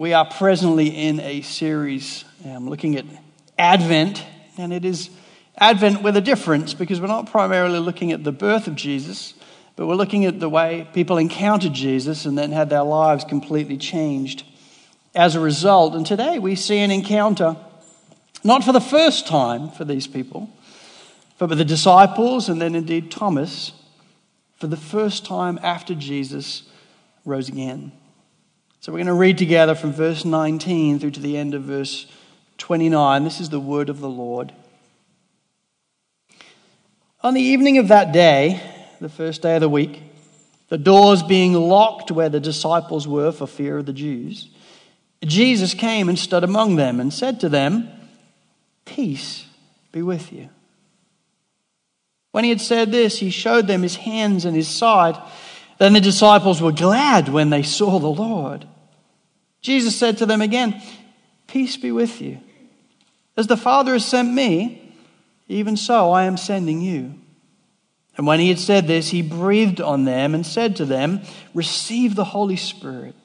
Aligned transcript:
We 0.00 0.14
are 0.14 0.24
presently 0.24 0.88
in 0.88 1.20
a 1.20 1.42
series 1.42 2.24
um, 2.46 2.70
looking 2.70 2.96
at 2.96 3.04
Advent, 3.58 4.24
and 4.56 4.72
it 4.72 4.82
is 4.82 5.10
Advent 5.58 6.02
with 6.02 6.16
a 6.16 6.22
difference 6.22 6.72
because 6.72 7.02
we're 7.02 7.06
not 7.06 7.30
primarily 7.30 7.80
looking 7.80 8.10
at 8.10 8.24
the 8.24 8.32
birth 8.32 8.66
of 8.66 8.76
Jesus, 8.76 9.34
but 9.76 9.86
we're 9.86 9.96
looking 9.96 10.24
at 10.24 10.40
the 10.40 10.48
way 10.48 10.88
people 10.94 11.18
encountered 11.18 11.74
Jesus 11.74 12.24
and 12.24 12.38
then 12.38 12.50
had 12.50 12.70
their 12.70 12.82
lives 12.82 13.24
completely 13.24 13.76
changed 13.76 14.44
as 15.14 15.34
a 15.34 15.40
result. 15.40 15.94
And 15.94 16.06
today 16.06 16.38
we 16.38 16.56
see 16.56 16.78
an 16.78 16.90
encounter, 16.90 17.58
not 18.42 18.64
for 18.64 18.72
the 18.72 18.80
first 18.80 19.26
time 19.26 19.68
for 19.68 19.84
these 19.84 20.06
people, 20.06 20.48
but 21.36 21.50
with 21.50 21.58
the 21.58 21.64
disciples 21.66 22.48
and 22.48 22.58
then 22.58 22.74
indeed 22.74 23.10
Thomas, 23.10 23.72
for 24.56 24.66
the 24.66 24.78
first 24.78 25.26
time 25.26 25.60
after 25.62 25.94
Jesus 25.94 26.62
rose 27.26 27.50
again. 27.50 27.92
So 28.82 28.92
we're 28.92 28.98
going 28.98 29.08
to 29.08 29.12
read 29.12 29.36
together 29.36 29.74
from 29.74 29.92
verse 29.92 30.24
19 30.24 31.00
through 31.00 31.10
to 31.10 31.20
the 31.20 31.36
end 31.36 31.52
of 31.52 31.64
verse 31.64 32.06
29. 32.56 33.24
This 33.24 33.38
is 33.38 33.50
the 33.50 33.60
word 33.60 33.90
of 33.90 34.00
the 34.00 34.08
Lord. 34.08 34.54
On 37.22 37.34
the 37.34 37.42
evening 37.42 37.76
of 37.76 37.88
that 37.88 38.10
day, 38.10 38.58
the 38.98 39.10
first 39.10 39.42
day 39.42 39.56
of 39.56 39.60
the 39.60 39.68
week, 39.68 40.00
the 40.70 40.78
doors 40.78 41.22
being 41.22 41.52
locked 41.52 42.10
where 42.10 42.30
the 42.30 42.40
disciples 42.40 43.06
were 43.06 43.32
for 43.32 43.46
fear 43.46 43.76
of 43.76 43.84
the 43.84 43.92
Jews, 43.92 44.48
Jesus 45.22 45.74
came 45.74 46.08
and 46.08 46.18
stood 46.18 46.42
among 46.42 46.76
them 46.76 47.00
and 47.00 47.12
said 47.12 47.38
to 47.40 47.50
them, 47.50 47.86
Peace 48.86 49.44
be 49.92 50.00
with 50.00 50.32
you. 50.32 50.48
When 52.30 52.44
he 52.44 52.50
had 52.50 52.62
said 52.62 52.92
this, 52.92 53.18
he 53.18 53.28
showed 53.28 53.66
them 53.66 53.82
his 53.82 53.96
hands 53.96 54.46
and 54.46 54.56
his 54.56 54.68
side. 54.68 55.20
Then 55.80 55.94
the 55.94 56.00
disciples 56.02 56.60
were 56.60 56.72
glad 56.72 57.30
when 57.30 57.48
they 57.48 57.62
saw 57.62 57.98
the 57.98 58.06
Lord. 58.06 58.66
Jesus 59.62 59.96
said 59.96 60.18
to 60.18 60.26
them 60.26 60.42
again, 60.42 60.82
Peace 61.46 61.78
be 61.78 61.90
with 61.90 62.20
you. 62.20 62.38
As 63.34 63.46
the 63.46 63.56
Father 63.56 63.94
has 63.94 64.04
sent 64.04 64.30
me, 64.30 64.92
even 65.48 65.78
so 65.78 66.10
I 66.10 66.24
am 66.24 66.36
sending 66.36 66.82
you. 66.82 67.14
And 68.18 68.26
when 68.26 68.40
he 68.40 68.50
had 68.50 68.58
said 68.58 68.88
this, 68.88 69.08
he 69.08 69.22
breathed 69.22 69.80
on 69.80 70.04
them 70.04 70.34
and 70.34 70.44
said 70.44 70.76
to 70.76 70.84
them, 70.84 71.22
Receive 71.54 72.14
the 72.14 72.24
Holy 72.24 72.56
Spirit. 72.56 73.16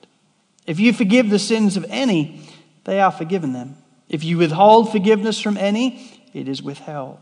If 0.66 0.80
you 0.80 0.94
forgive 0.94 1.30
the 1.30 1.40
sins 1.40 1.76
of 1.76 1.86
any, 1.90 2.40
they 2.86 3.02
are 3.02 3.12
forgiven 3.12 3.52
them. 3.52 3.76
If 4.08 4.24
you 4.24 4.38
withhold 4.38 4.94
forgiveness 4.94 5.42
from 5.42 5.58
any, 5.58 6.22
it 6.34 6.48
is 6.48 6.64
withheld. 6.64 7.20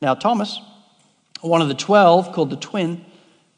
Now, 0.00 0.14
Thomas, 0.14 0.58
one 1.42 1.60
of 1.60 1.68
the 1.68 1.74
twelve, 1.74 2.32
called 2.32 2.48
the 2.48 2.56
twin, 2.56 3.04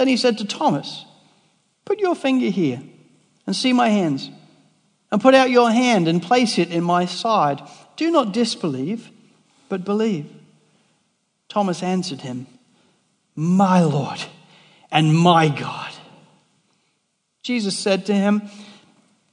Then 0.00 0.08
he 0.08 0.16
said 0.16 0.38
to 0.38 0.46
Thomas, 0.46 1.04
Put 1.84 2.00
your 2.00 2.14
finger 2.14 2.46
here 2.46 2.80
and 3.46 3.54
see 3.54 3.74
my 3.74 3.90
hands, 3.90 4.30
and 5.12 5.20
put 5.20 5.34
out 5.34 5.50
your 5.50 5.70
hand 5.70 6.08
and 6.08 6.22
place 6.22 6.58
it 6.58 6.70
in 6.70 6.82
my 6.82 7.04
side. 7.04 7.60
Do 7.96 8.10
not 8.10 8.32
disbelieve, 8.32 9.10
but 9.68 9.84
believe. 9.84 10.26
Thomas 11.50 11.82
answered 11.82 12.22
him, 12.22 12.46
My 13.36 13.82
Lord 13.82 14.18
and 14.90 15.14
my 15.14 15.48
God. 15.50 15.92
Jesus 17.42 17.78
said 17.78 18.06
to 18.06 18.14
him, 18.14 18.48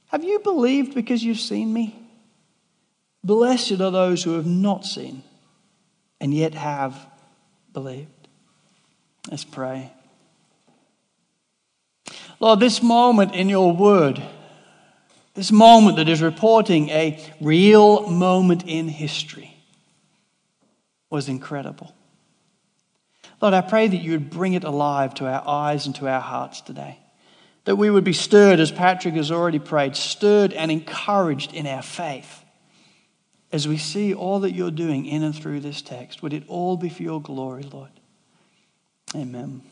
Have 0.08 0.22
you 0.22 0.38
believed 0.40 0.94
because 0.94 1.24
you've 1.24 1.40
seen 1.40 1.72
me? 1.72 1.98
Blessed 3.24 3.80
are 3.80 3.90
those 3.90 4.22
who 4.22 4.34
have 4.34 4.46
not 4.46 4.84
seen 4.84 5.22
and 6.20 6.34
yet 6.34 6.52
have 6.52 7.06
believed. 7.72 8.28
Let's 9.30 9.44
pray. 9.44 9.92
Lord, 12.40 12.60
this 12.60 12.82
moment 12.82 13.34
in 13.34 13.48
your 13.48 13.74
word, 13.74 14.22
this 15.34 15.50
moment 15.50 15.96
that 15.96 16.08
is 16.08 16.22
reporting 16.22 16.88
a 16.90 17.20
real 17.40 18.08
moment 18.08 18.64
in 18.66 18.88
history, 18.88 19.56
was 21.10 21.28
incredible. 21.28 21.94
Lord, 23.40 23.54
I 23.54 23.60
pray 23.60 23.88
that 23.88 23.96
you 23.96 24.12
would 24.12 24.30
bring 24.30 24.54
it 24.54 24.64
alive 24.64 25.14
to 25.14 25.26
our 25.26 25.46
eyes 25.46 25.86
and 25.86 25.94
to 25.96 26.08
our 26.08 26.20
hearts 26.20 26.60
today. 26.60 26.98
That 27.64 27.76
we 27.76 27.90
would 27.90 28.04
be 28.04 28.12
stirred, 28.12 28.60
as 28.60 28.72
Patrick 28.72 29.14
has 29.14 29.30
already 29.30 29.58
prayed, 29.58 29.94
stirred 29.94 30.52
and 30.52 30.70
encouraged 30.70 31.52
in 31.54 31.66
our 31.66 31.82
faith 31.82 32.44
as 33.50 33.66
we 33.66 33.78
see 33.78 34.14
all 34.14 34.40
that 34.40 34.52
you're 34.52 34.70
doing 34.70 35.06
in 35.06 35.22
and 35.22 35.34
through 35.34 35.60
this 35.60 35.82
text. 35.82 36.22
Would 36.22 36.32
it 36.32 36.44
all 36.48 36.76
be 36.76 36.88
for 36.88 37.02
your 37.02 37.20
glory, 37.20 37.62
Lord? 37.62 37.90
Amen. 39.14 39.62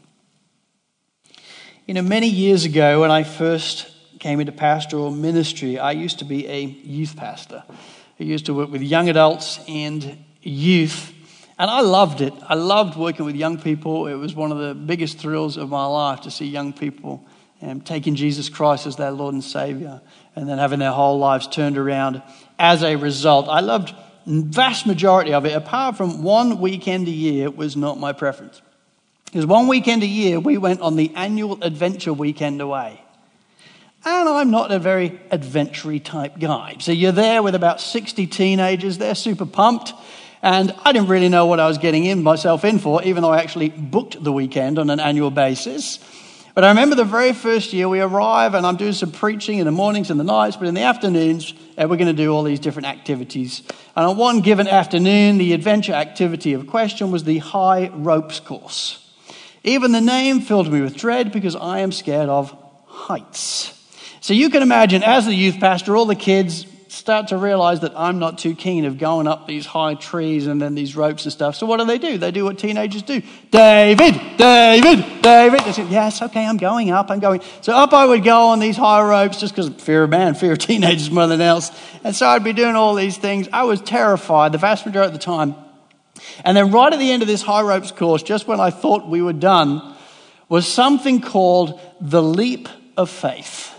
You 1.86 1.94
know, 1.94 2.02
many 2.02 2.26
years 2.26 2.64
ago 2.64 3.02
when 3.02 3.12
I 3.12 3.22
first 3.22 3.88
came 4.18 4.40
into 4.40 4.50
pastoral 4.50 5.12
ministry, 5.12 5.78
I 5.78 5.92
used 5.92 6.18
to 6.18 6.24
be 6.24 6.44
a 6.48 6.60
youth 6.60 7.14
pastor. 7.14 7.62
I 7.68 8.24
used 8.24 8.46
to 8.46 8.54
work 8.54 8.72
with 8.72 8.82
young 8.82 9.08
adults 9.08 9.60
and 9.68 10.18
youth, 10.42 11.14
and 11.56 11.70
I 11.70 11.82
loved 11.82 12.22
it. 12.22 12.34
I 12.48 12.54
loved 12.54 12.96
working 12.98 13.24
with 13.24 13.36
young 13.36 13.56
people. 13.56 14.08
It 14.08 14.16
was 14.16 14.34
one 14.34 14.50
of 14.50 14.58
the 14.58 14.74
biggest 14.74 15.18
thrills 15.18 15.56
of 15.56 15.68
my 15.68 15.86
life 15.86 16.22
to 16.22 16.30
see 16.32 16.46
young 16.46 16.72
people 16.72 17.24
um, 17.62 17.80
taking 17.80 18.16
Jesus 18.16 18.48
Christ 18.48 18.88
as 18.88 18.96
their 18.96 19.12
Lord 19.12 19.34
and 19.34 19.44
Savior 19.44 20.00
and 20.34 20.48
then 20.48 20.58
having 20.58 20.80
their 20.80 20.90
whole 20.90 21.20
lives 21.20 21.46
turned 21.46 21.78
around 21.78 22.20
as 22.58 22.82
a 22.82 22.96
result. 22.96 23.46
I 23.48 23.60
loved 23.60 23.94
vast 24.26 24.88
majority 24.88 25.32
of 25.32 25.46
it, 25.46 25.52
apart 25.52 25.96
from 25.96 26.24
one 26.24 26.58
weekend 26.58 27.06
a 27.06 27.12
year 27.12 27.44
it 27.44 27.56
was 27.56 27.76
not 27.76 28.00
my 28.00 28.12
preference. 28.12 28.60
Because 29.26 29.46
one 29.46 29.68
weekend 29.68 30.02
a 30.02 30.06
year 30.06 30.40
we 30.40 30.56
went 30.56 30.80
on 30.80 30.96
the 30.96 31.12
annual 31.14 31.62
adventure 31.62 32.12
weekend 32.12 32.60
away. 32.60 33.00
And 34.04 34.28
I'm 34.28 34.52
not 34.52 34.70
a 34.70 34.78
very 34.78 35.20
adventure 35.32 35.98
type 35.98 36.38
guy. 36.38 36.76
So 36.78 36.92
you're 36.92 37.12
there 37.12 37.42
with 37.42 37.56
about 37.56 37.80
60 37.80 38.26
teenagers, 38.28 38.98
they're 38.98 39.16
super 39.16 39.46
pumped. 39.46 39.92
And 40.42 40.72
I 40.84 40.92
didn't 40.92 41.08
really 41.08 41.28
know 41.28 41.46
what 41.46 41.58
I 41.58 41.66
was 41.66 41.78
getting 41.78 42.04
in 42.04 42.22
myself 42.22 42.64
in 42.64 42.78
for, 42.78 43.02
even 43.02 43.22
though 43.22 43.32
I 43.32 43.40
actually 43.40 43.70
booked 43.70 44.22
the 44.22 44.32
weekend 44.32 44.78
on 44.78 44.90
an 44.90 45.00
annual 45.00 45.32
basis. 45.32 45.98
But 46.54 46.62
I 46.62 46.68
remember 46.68 46.94
the 46.94 47.04
very 47.04 47.32
first 47.32 47.72
year 47.72 47.88
we 47.88 48.00
arrive 48.00 48.54
and 48.54 48.64
I'm 48.64 48.76
doing 48.76 48.92
some 48.92 49.10
preaching 49.10 49.58
in 49.58 49.66
the 49.66 49.72
mornings 49.72 50.10
and 50.10 50.20
the 50.20 50.24
nights, 50.24 50.56
but 50.56 50.68
in 50.68 50.74
the 50.74 50.82
afternoons, 50.82 51.52
uh, 51.76 51.86
we're 51.88 51.96
going 51.96 52.06
to 52.06 52.12
do 52.12 52.32
all 52.32 52.44
these 52.44 52.60
different 52.60 52.86
activities. 52.86 53.62
And 53.96 54.06
on 54.06 54.16
one 54.16 54.40
given 54.40 54.68
afternoon, 54.68 55.38
the 55.38 55.52
adventure 55.52 55.92
activity 55.92 56.52
of 56.52 56.66
question 56.66 57.10
was 57.10 57.24
the 57.24 57.38
high 57.38 57.88
ropes 57.92 58.40
course. 58.40 59.05
Even 59.66 59.90
the 59.90 60.00
name 60.00 60.40
filled 60.40 60.72
me 60.72 60.80
with 60.80 60.96
dread 60.96 61.32
because 61.32 61.56
I 61.56 61.80
am 61.80 61.90
scared 61.90 62.28
of 62.28 62.56
heights. 62.86 63.72
So 64.20 64.32
you 64.32 64.48
can 64.48 64.62
imagine, 64.62 65.02
as 65.02 65.26
the 65.26 65.34
youth 65.34 65.58
pastor, 65.58 65.96
all 65.96 66.06
the 66.06 66.14
kids 66.14 66.66
start 66.86 67.28
to 67.28 67.36
realize 67.36 67.80
that 67.80 67.92
I'm 67.96 68.20
not 68.20 68.38
too 68.38 68.54
keen 68.54 68.84
of 68.84 68.96
going 68.96 69.26
up 69.26 69.48
these 69.48 69.66
high 69.66 69.94
trees 69.94 70.46
and 70.46 70.62
then 70.62 70.76
these 70.76 70.94
ropes 70.94 71.24
and 71.24 71.32
stuff. 71.32 71.56
So 71.56 71.66
what 71.66 71.78
do 71.78 71.84
they 71.84 71.98
do? 71.98 72.16
They 72.16 72.30
do 72.30 72.44
what 72.44 72.58
teenagers 72.60 73.02
do. 73.02 73.22
David, 73.50 74.14
David, 74.36 75.20
David. 75.20 75.60
They 75.60 75.72
say, 75.72 75.86
yes, 75.88 76.22
okay, 76.22 76.46
I'm 76.46 76.58
going 76.58 76.92
up, 76.92 77.10
I'm 77.10 77.18
going. 77.18 77.42
So 77.60 77.74
up 77.74 77.92
I 77.92 78.06
would 78.06 78.22
go 78.22 78.48
on 78.48 78.60
these 78.60 78.76
high 78.76 79.02
ropes 79.02 79.40
just 79.40 79.54
because 79.54 79.68
fear 79.82 80.04
of 80.04 80.10
man, 80.10 80.34
fear 80.34 80.52
of 80.52 80.58
teenagers 80.60 81.10
more 81.10 81.26
than 81.26 81.40
else. 81.40 81.72
And 82.04 82.14
so 82.14 82.28
I'd 82.28 82.44
be 82.44 82.52
doing 82.52 82.76
all 82.76 82.94
these 82.94 83.16
things. 83.16 83.48
I 83.52 83.64
was 83.64 83.80
terrified 83.80 84.52
the 84.52 84.58
vast 84.58 84.86
majority 84.86 85.12
of 85.12 85.20
the 85.20 85.24
time. 85.24 85.56
And 86.44 86.56
then 86.56 86.70
right 86.70 86.92
at 86.92 86.98
the 86.98 87.12
end 87.12 87.22
of 87.22 87.28
this 87.28 87.42
high 87.42 87.62
ropes 87.62 87.90
course, 87.90 88.22
just 88.22 88.46
when 88.46 88.60
I 88.60 88.70
thought 88.70 89.08
we 89.08 89.22
were 89.22 89.32
done, 89.32 89.94
was 90.48 90.66
something 90.66 91.20
called 91.20 91.80
the 92.00 92.22
leap 92.22 92.68
of 92.96 93.10
faith. 93.10 93.72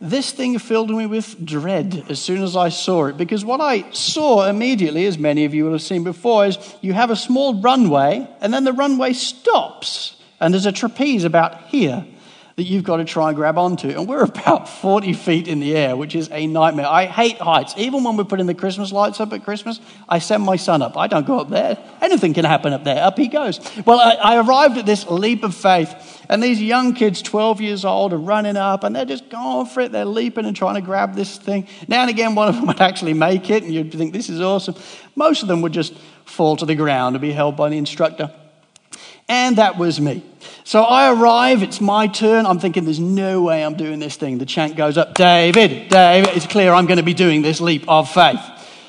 This 0.00 0.30
thing 0.30 0.58
filled 0.58 0.90
me 0.90 1.06
with 1.06 1.42
dread 1.44 2.04
as 2.10 2.20
soon 2.20 2.42
as 2.42 2.54
I 2.54 2.68
saw 2.68 3.06
it, 3.06 3.16
because 3.16 3.44
what 3.44 3.62
I 3.62 3.90
saw 3.92 4.46
immediately, 4.46 5.06
as 5.06 5.16
many 5.16 5.46
of 5.46 5.54
you 5.54 5.64
will 5.64 5.72
have 5.72 5.82
seen 5.82 6.04
before, 6.04 6.46
is 6.46 6.58
you 6.82 6.92
have 6.92 7.10
a 7.10 7.16
small 7.16 7.62
runway, 7.62 8.28
and 8.40 8.52
then 8.52 8.64
the 8.64 8.74
runway 8.74 9.14
stops, 9.14 10.16
and 10.38 10.52
there's 10.52 10.66
a 10.66 10.72
trapeze 10.72 11.24
about 11.24 11.68
here. 11.68 12.04
That 12.56 12.62
you've 12.62 12.84
got 12.84 12.96
to 12.96 13.04
try 13.04 13.28
and 13.28 13.36
grab 13.36 13.58
onto. 13.58 13.88
And 13.88 14.08
we're 14.08 14.24
about 14.24 14.68
40 14.68 15.12
feet 15.12 15.46
in 15.46 15.60
the 15.60 15.76
air, 15.76 15.94
which 15.94 16.14
is 16.14 16.28
a 16.32 16.46
nightmare. 16.46 16.86
I 16.86 17.04
hate 17.04 17.38
heights. 17.38 17.74
Even 17.76 18.02
when 18.02 18.16
we're 18.16 18.24
putting 18.24 18.46
the 18.46 18.54
Christmas 18.54 18.92
lights 18.92 19.20
up 19.20 19.32
at 19.32 19.44
Christmas, 19.44 19.78
I 20.08 20.18
send 20.18 20.42
my 20.42 20.56
son 20.56 20.80
up. 20.82 20.96
I 20.96 21.06
don't 21.06 21.26
go 21.26 21.38
up 21.38 21.50
there. 21.50 21.78
Anything 22.00 22.32
can 22.32 22.46
happen 22.46 22.72
up 22.72 22.82
there. 22.82 23.02
Up 23.02 23.18
he 23.18 23.28
goes. 23.28 23.60
Well, 23.84 24.00
I, 24.00 24.14
I 24.14 24.40
arrived 24.40 24.78
at 24.78 24.86
this 24.86 25.06
leap 25.06 25.44
of 25.44 25.54
faith, 25.54 26.24
and 26.30 26.42
these 26.42 26.60
young 26.60 26.94
kids, 26.94 27.20
12 27.20 27.60
years 27.60 27.84
old, 27.84 28.14
are 28.14 28.18
running 28.18 28.56
up, 28.56 28.84
and 28.84 28.96
they're 28.96 29.04
just 29.04 29.28
going 29.28 29.66
for 29.66 29.80
it. 29.80 29.92
They're 29.92 30.06
leaping 30.06 30.46
and 30.46 30.56
trying 30.56 30.76
to 30.76 30.80
grab 30.80 31.14
this 31.14 31.36
thing. 31.36 31.68
Now 31.88 32.02
and 32.02 32.10
again, 32.10 32.34
one 32.34 32.48
of 32.48 32.56
them 32.56 32.66
would 32.66 32.80
actually 32.80 33.14
make 33.14 33.50
it, 33.50 33.64
and 33.64 33.72
you'd 33.72 33.92
think, 33.92 34.14
this 34.14 34.30
is 34.30 34.40
awesome. 34.40 34.76
Most 35.14 35.42
of 35.42 35.48
them 35.48 35.60
would 35.60 35.72
just 35.72 35.94
fall 36.24 36.56
to 36.56 36.64
the 36.64 36.74
ground 36.74 37.16
and 37.16 37.20
be 37.20 37.32
held 37.32 37.56
by 37.56 37.68
the 37.68 37.76
instructor. 37.76 38.32
And 39.28 39.56
that 39.56 39.76
was 39.76 40.00
me. 40.00 40.22
So 40.64 40.82
I 40.82 41.12
arrive, 41.12 41.62
it's 41.62 41.80
my 41.80 42.06
turn. 42.06 42.46
I'm 42.46 42.58
thinking, 42.58 42.84
there's 42.84 43.00
no 43.00 43.42
way 43.42 43.64
I'm 43.64 43.76
doing 43.76 43.98
this 43.98 44.16
thing. 44.16 44.38
The 44.38 44.46
chant 44.46 44.76
goes 44.76 44.96
up, 44.96 45.14
David, 45.14 45.88
David, 45.88 46.36
it's 46.36 46.46
clear 46.46 46.72
I'm 46.72 46.86
going 46.86 46.98
to 46.98 47.02
be 47.02 47.14
doing 47.14 47.42
this 47.42 47.60
leap 47.60 47.88
of 47.88 48.10
faith. 48.10 48.40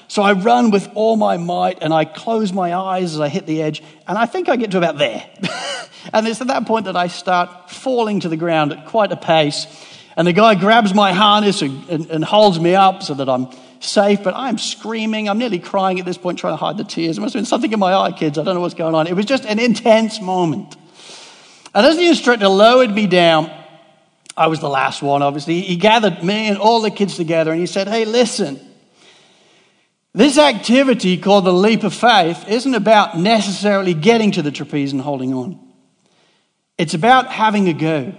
So 0.07 0.21
I 0.21 0.33
run 0.33 0.71
with 0.71 0.89
all 0.93 1.17
my 1.17 1.37
might 1.37 1.79
and 1.81 1.93
I 1.93 2.05
close 2.05 2.53
my 2.53 2.73
eyes 2.73 3.13
as 3.13 3.19
I 3.19 3.27
hit 3.27 3.45
the 3.45 3.61
edge, 3.61 3.83
and 4.07 4.17
I 4.17 4.25
think 4.25 4.47
I 4.47 4.55
get 4.55 4.71
to 4.71 4.77
about 4.77 4.97
there. 4.97 5.27
and 6.13 6.27
it's 6.27 6.39
at 6.39 6.47
that 6.47 6.65
point 6.65 6.85
that 6.85 6.95
I 6.95 7.07
start 7.07 7.69
falling 7.69 8.21
to 8.21 8.29
the 8.29 8.37
ground 8.37 8.71
at 8.71 8.85
quite 8.85 9.11
a 9.11 9.17
pace. 9.17 9.67
And 10.15 10.27
the 10.27 10.33
guy 10.33 10.55
grabs 10.55 10.93
my 10.93 11.13
harness 11.13 11.61
and, 11.61 11.87
and, 11.89 12.09
and 12.09 12.23
holds 12.23 12.59
me 12.59 12.73
up 12.73 13.03
so 13.03 13.13
that 13.15 13.29
I'm 13.29 13.49
safe, 13.79 14.23
but 14.23 14.33
I'm 14.35 14.57
screaming. 14.57 15.29
I'm 15.29 15.37
nearly 15.37 15.59
crying 15.59 15.99
at 15.99 16.05
this 16.05 16.17
point, 16.17 16.39
trying 16.39 16.53
to 16.53 16.57
hide 16.57 16.77
the 16.77 16.83
tears. 16.83 17.15
There 17.15 17.21
must 17.21 17.33
have 17.33 17.41
been 17.41 17.45
something 17.45 17.71
in 17.71 17.79
my 17.79 17.93
eye, 17.93 18.11
kids. 18.11 18.37
I 18.37 18.43
don't 18.43 18.55
know 18.55 18.61
what's 18.61 18.73
going 18.73 18.95
on. 18.95 19.07
It 19.07 19.15
was 19.15 19.25
just 19.25 19.45
an 19.45 19.59
intense 19.59 20.21
moment. 20.21 20.75
And 21.73 21.85
as 21.85 21.97
the 21.97 22.07
instructor 22.07 22.47
lowered 22.47 22.91
me 22.91 23.07
down, 23.07 23.51
I 24.35 24.47
was 24.47 24.59
the 24.59 24.69
last 24.69 25.01
one, 25.01 25.21
obviously. 25.21 25.61
He 25.61 25.75
gathered 25.75 26.23
me 26.23 26.47
and 26.47 26.57
all 26.57 26.81
the 26.81 26.91
kids 26.91 27.15
together 27.15 27.51
and 27.51 27.59
he 27.59 27.65
said, 27.65 27.87
Hey, 27.87 28.05
listen. 28.05 28.59
This 30.13 30.37
activity 30.37 31.17
called 31.17 31.45
the 31.45 31.53
leap 31.53 31.83
of 31.83 31.93
faith 31.93 32.47
isn't 32.47 32.73
about 32.73 33.19
necessarily 33.19 33.93
getting 33.93 34.31
to 34.31 34.41
the 34.41 34.51
trapeze 34.51 34.91
and 34.91 35.01
holding 35.01 35.33
on. 35.33 35.59
It's 36.77 36.93
about 36.93 37.27
having 37.27 37.67
a 37.67 37.73
go. 37.73 38.15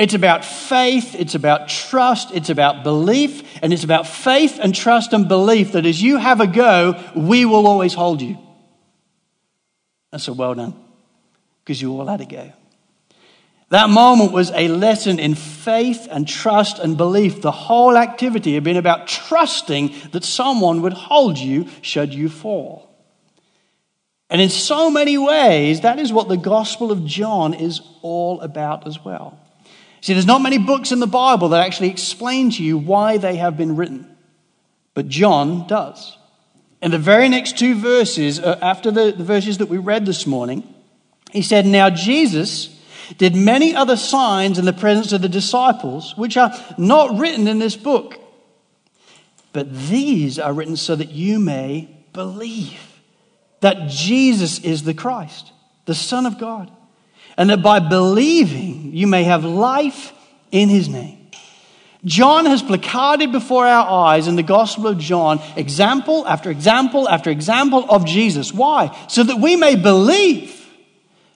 It's 0.00 0.14
about 0.14 0.46
faith, 0.46 1.14
it's 1.14 1.34
about 1.34 1.68
trust, 1.68 2.30
it's 2.32 2.48
about 2.48 2.84
belief, 2.84 3.42
and 3.62 3.70
it's 3.70 3.84
about 3.84 4.06
faith 4.06 4.58
and 4.58 4.74
trust 4.74 5.12
and 5.12 5.28
belief 5.28 5.72
that 5.72 5.84
as 5.84 6.00
you 6.00 6.16
have 6.16 6.40
a 6.40 6.46
go, 6.46 6.98
we 7.14 7.44
will 7.44 7.66
always 7.66 7.92
hold 7.92 8.22
you. 8.22 8.38
And 10.10 10.18
so 10.18 10.32
well 10.32 10.54
done, 10.54 10.74
because 11.62 11.82
you 11.82 11.92
all 11.92 12.06
had 12.06 12.22
a 12.22 12.24
go. 12.24 12.50
That 13.68 13.90
moment 13.90 14.32
was 14.32 14.50
a 14.52 14.68
lesson 14.68 15.18
in 15.18 15.34
faith 15.34 16.08
and 16.10 16.26
trust 16.26 16.78
and 16.78 16.96
belief. 16.96 17.42
The 17.42 17.52
whole 17.52 17.98
activity 17.98 18.54
had 18.54 18.64
been 18.64 18.78
about 18.78 19.06
trusting 19.06 19.94
that 20.12 20.24
someone 20.24 20.80
would 20.80 20.94
hold 20.94 21.36
you 21.36 21.68
should 21.82 22.14
you 22.14 22.30
fall. 22.30 22.88
And 24.30 24.40
in 24.40 24.48
so 24.48 24.90
many 24.90 25.18
ways, 25.18 25.82
that 25.82 25.98
is 25.98 26.10
what 26.10 26.30
the 26.30 26.38
Gospel 26.38 26.90
of 26.90 27.04
John 27.04 27.52
is 27.52 27.82
all 28.00 28.40
about 28.40 28.86
as 28.86 29.04
well. 29.04 29.38
See, 30.00 30.14
there's 30.14 30.26
not 30.26 30.42
many 30.42 30.58
books 30.58 30.92
in 30.92 31.00
the 31.00 31.06
Bible 31.06 31.50
that 31.50 31.64
actually 31.64 31.90
explain 31.90 32.50
to 32.52 32.62
you 32.62 32.78
why 32.78 33.18
they 33.18 33.36
have 33.36 33.56
been 33.56 33.76
written, 33.76 34.16
but 34.94 35.08
John 35.08 35.66
does. 35.66 36.16
In 36.80 36.90
the 36.90 36.98
very 36.98 37.28
next 37.28 37.58
two 37.58 37.74
verses, 37.74 38.40
uh, 38.40 38.58
after 38.62 38.90
the, 38.90 39.12
the 39.12 39.24
verses 39.24 39.58
that 39.58 39.68
we 39.68 39.76
read 39.76 40.06
this 40.06 40.26
morning, 40.26 40.62
he 41.30 41.42
said, 41.42 41.66
Now 41.66 41.90
Jesus 41.90 42.74
did 43.18 43.36
many 43.36 43.74
other 43.74 43.96
signs 43.96 44.58
in 44.58 44.64
the 44.64 44.72
presence 44.72 45.12
of 45.12 45.20
the 45.20 45.28
disciples, 45.28 46.16
which 46.16 46.38
are 46.38 46.52
not 46.78 47.18
written 47.18 47.46
in 47.46 47.58
this 47.58 47.76
book. 47.76 48.18
But 49.52 49.88
these 49.88 50.38
are 50.38 50.52
written 50.54 50.76
so 50.76 50.96
that 50.96 51.10
you 51.10 51.38
may 51.38 51.94
believe 52.14 52.80
that 53.60 53.88
Jesus 53.88 54.60
is 54.60 54.84
the 54.84 54.94
Christ, 54.94 55.52
the 55.84 55.94
Son 55.94 56.24
of 56.24 56.38
God 56.38 56.70
and 57.40 57.48
that 57.48 57.62
by 57.62 57.78
believing 57.78 58.90
you 58.92 59.06
may 59.06 59.24
have 59.24 59.46
life 59.46 60.12
in 60.52 60.68
his 60.68 60.90
name. 60.90 61.30
John 62.04 62.44
has 62.44 62.62
placarded 62.62 63.32
before 63.32 63.66
our 63.66 64.08
eyes 64.08 64.28
in 64.28 64.36
the 64.36 64.42
Gospel 64.42 64.88
of 64.88 64.98
John 64.98 65.40
example 65.56 66.28
after 66.28 66.50
example 66.50 67.08
after 67.08 67.30
example 67.30 67.86
of 67.88 68.04
Jesus. 68.04 68.52
Why? 68.52 68.94
So 69.08 69.22
that 69.22 69.38
we 69.38 69.56
may 69.56 69.76
believe, 69.76 70.68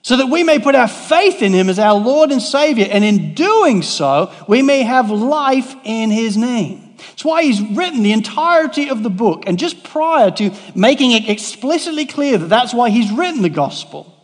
so 0.03 0.17
that 0.17 0.27
we 0.27 0.43
may 0.43 0.59
put 0.59 0.75
our 0.75 0.87
faith 0.87 1.41
in 1.41 1.53
him 1.53 1.69
as 1.69 1.79
our 1.79 1.99
Lord 1.99 2.29
and 2.29 2.39
Savior, 2.39 2.85
and 2.87 3.03
in 3.03 3.33
doing 3.33 3.81
so, 3.81 4.31
we 4.47 4.61
may 4.61 4.83
have 4.83 5.09
life 5.09 5.75
in 5.83 6.11
his 6.11 6.37
name. 6.37 6.97
That's 6.99 7.25
why 7.25 7.41
he's 7.41 7.61
written 7.61 8.03
the 8.03 8.13
entirety 8.13 8.89
of 8.89 9.01
the 9.01 9.09
book, 9.09 9.45
and 9.47 9.57
just 9.57 9.83
prior 9.83 10.29
to 10.29 10.51
making 10.75 11.13
it 11.13 11.27
explicitly 11.27 12.05
clear 12.05 12.37
that 12.37 12.47
that's 12.47 12.75
why 12.75 12.91
he's 12.91 13.11
written 13.11 13.41
the 13.41 13.49
Gospel, 13.49 14.14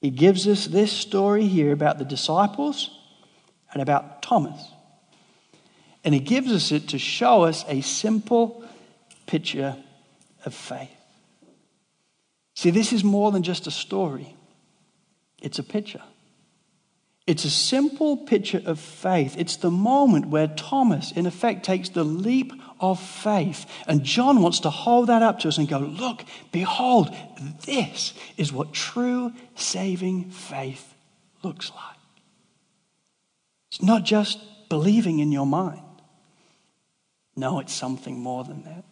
he 0.00 0.10
gives 0.10 0.46
us 0.48 0.66
this 0.66 0.92
story 0.92 1.46
here 1.46 1.72
about 1.72 1.98
the 1.98 2.04
disciples 2.04 2.90
and 3.72 3.82
about 3.82 4.22
Thomas. 4.22 4.72
And 6.04 6.14
he 6.14 6.20
gives 6.20 6.50
us 6.50 6.72
it 6.72 6.88
to 6.88 6.98
show 6.98 7.44
us 7.44 7.64
a 7.68 7.82
simple 7.82 8.64
picture 9.26 9.76
of 10.44 10.54
faith. 10.54 10.90
See, 12.54 12.70
this 12.70 12.92
is 12.92 13.04
more 13.04 13.30
than 13.30 13.42
just 13.42 13.66
a 13.66 13.70
story, 13.70 14.34
it's 15.40 15.58
a 15.58 15.62
picture. 15.62 16.02
It's 17.26 17.44
a 17.44 17.50
simple 17.50 18.16
picture 18.16 18.60
of 18.64 18.80
faith. 18.80 19.36
It's 19.38 19.56
the 19.56 19.70
moment 19.70 20.26
where 20.26 20.48
Thomas, 20.48 21.12
in 21.12 21.26
effect, 21.26 21.64
takes 21.64 21.88
the 21.88 22.02
leap 22.02 22.52
of 22.80 23.00
faith. 23.00 23.66
And 23.86 24.02
John 24.02 24.42
wants 24.42 24.60
to 24.60 24.70
hold 24.70 25.08
that 25.08 25.22
up 25.22 25.40
to 25.40 25.48
us 25.48 25.58
and 25.58 25.68
go, 25.68 25.78
Look, 25.78 26.24
behold, 26.52 27.14
this 27.64 28.14
is 28.36 28.52
what 28.52 28.72
true 28.72 29.32
saving 29.54 30.30
faith 30.30 30.94
looks 31.42 31.70
like. 31.70 31.96
It's 33.70 33.82
not 33.82 34.04
just 34.04 34.38
believing 34.68 35.18
in 35.20 35.32
your 35.32 35.46
mind, 35.46 35.82
no, 37.36 37.60
it's 37.60 37.72
something 37.72 38.18
more 38.18 38.44
than 38.44 38.64
that. 38.64 38.84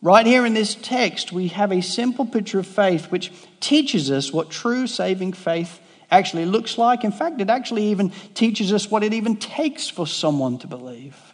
Right 0.00 0.26
here 0.26 0.44
in 0.44 0.54
this 0.54 0.74
text, 0.74 1.32
we 1.32 1.48
have 1.48 1.70
a 1.70 1.80
simple 1.80 2.26
picture 2.26 2.58
of 2.58 2.66
faith 2.66 3.06
which 3.12 3.32
teaches 3.60 4.10
us 4.10 4.32
what 4.32 4.50
true 4.50 4.86
saving 4.86 5.32
faith 5.32 5.80
actually 6.10 6.44
looks 6.44 6.76
like. 6.76 7.04
In 7.04 7.12
fact, 7.12 7.40
it 7.40 7.48
actually 7.48 7.86
even 7.86 8.10
teaches 8.34 8.72
us 8.72 8.90
what 8.90 9.04
it 9.04 9.12
even 9.14 9.36
takes 9.36 9.88
for 9.88 10.06
someone 10.06 10.58
to 10.58 10.66
believe. 10.66 11.31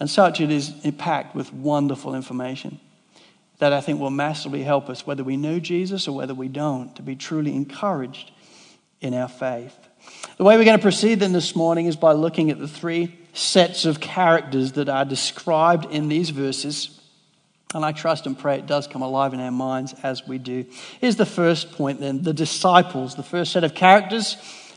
And 0.00 0.08
such 0.08 0.40
it 0.40 0.50
is 0.50 0.70
packed 0.96 1.34
with 1.34 1.52
wonderful 1.52 2.14
information 2.14 2.80
that 3.58 3.72
I 3.72 3.80
think 3.80 4.00
will 4.00 4.10
massively 4.10 4.62
help 4.62 4.88
us, 4.88 5.06
whether 5.06 5.24
we 5.24 5.36
know 5.36 5.58
Jesus 5.58 6.06
or 6.06 6.12
whether 6.16 6.34
we 6.34 6.48
don't, 6.48 6.94
to 6.96 7.02
be 7.02 7.16
truly 7.16 7.54
encouraged 7.54 8.30
in 9.00 9.14
our 9.14 9.28
faith. 9.28 9.76
The 10.36 10.44
way 10.44 10.56
we're 10.56 10.64
going 10.64 10.78
to 10.78 10.82
proceed 10.82 11.16
then 11.20 11.32
this 11.32 11.56
morning 11.56 11.86
is 11.86 11.96
by 11.96 12.12
looking 12.12 12.50
at 12.50 12.58
the 12.58 12.68
three 12.68 13.16
sets 13.32 13.84
of 13.84 14.00
characters 14.00 14.72
that 14.72 14.88
are 14.88 15.04
described 15.04 15.86
in 15.86 16.08
these 16.08 16.30
verses. 16.30 17.00
And 17.74 17.84
I 17.84 17.92
trust 17.92 18.26
and 18.26 18.38
pray 18.38 18.58
it 18.58 18.66
does 18.66 18.86
come 18.86 19.02
alive 19.02 19.34
in 19.34 19.40
our 19.40 19.50
minds 19.50 19.94
as 20.02 20.26
we 20.26 20.38
do. 20.38 20.64
Here's 21.00 21.16
the 21.16 21.26
first 21.26 21.72
point 21.72 22.00
then 22.00 22.22
the 22.22 22.32
disciples. 22.32 23.16
The 23.16 23.22
first 23.22 23.52
set 23.52 23.64
of 23.64 23.74
characters 23.74 24.36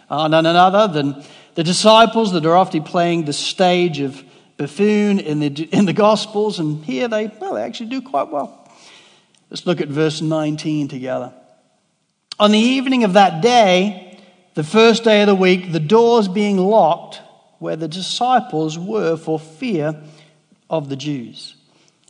are 0.10 0.28
none 0.28 0.46
other 0.46 0.92
than 0.92 1.24
the 1.56 1.64
disciples 1.64 2.34
that 2.34 2.46
are 2.46 2.56
often 2.56 2.84
playing 2.84 3.26
the 3.26 3.34
stage 3.34 4.00
of 4.00 4.24
buffoon 4.62 5.20
in 5.20 5.40
the, 5.40 5.48
in 5.72 5.86
the 5.86 5.94
Gospels, 5.94 6.60
and 6.60 6.86
here 6.86 7.08
they, 7.08 7.28
well, 7.40 7.56
they 7.56 7.64
actually 7.64 7.90
do 7.90 8.02
quite 8.02 8.30
well. 8.30 8.58
Let's 9.50 9.66
look 9.66 9.82
at 9.82 9.90
verse 9.90 10.22
19 10.22 10.88
together. 10.88 11.34
On 12.40 12.52
the 12.52 12.60
evening 12.60 13.04
of 13.04 13.14
that 13.14 13.42
day, 13.42 14.20
the 14.54 14.64
first 14.64 15.04
day 15.04 15.22
of 15.22 15.28
the 15.28 15.36
week, 15.36 15.72
the 15.72 15.80
doors 15.80 16.28
being 16.28 16.58
locked 16.58 17.20
where 17.60 17.76
the 17.76 17.88
disciples 17.88 18.78
were 18.78 19.18
for 19.18 19.40
fear 19.40 20.02
of 20.70 20.90
the 20.90 20.96
Jews. 20.96 21.56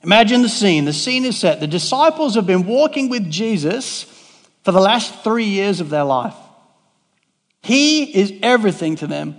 Imagine 0.03 0.41
the 0.41 0.49
scene. 0.49 0.85
The 0.85 0.93
scene 0.93 1.25
is 1.25 1.37
set. 1.37 1.59
The 1.59 1.67
disciples 1.67 2.35
have 2.35 2.47
been 2.47 2.65
walking 2.65 3.09
with 3.09 3.29
Jesus 3.29 4.03
for 4.63 4.71
the 4.71 4.79
last 4.79 5.23
three 5.23 5.45
years 5.45 5.79
of 5.79 5.89
their 5.89 6.03
life. 6.03 6.35
He 7.63 8.03
is 8.03 8.33
everything 8.41 8.95
to 8.97 9.07
them. 9.07 9.35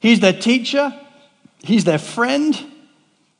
He's 0.00 0.20
their 0.20 0.32
teacher, 0.32 0.94
He's 1.66 1.84
their 1.84 1.98
friend. 1.98 2.58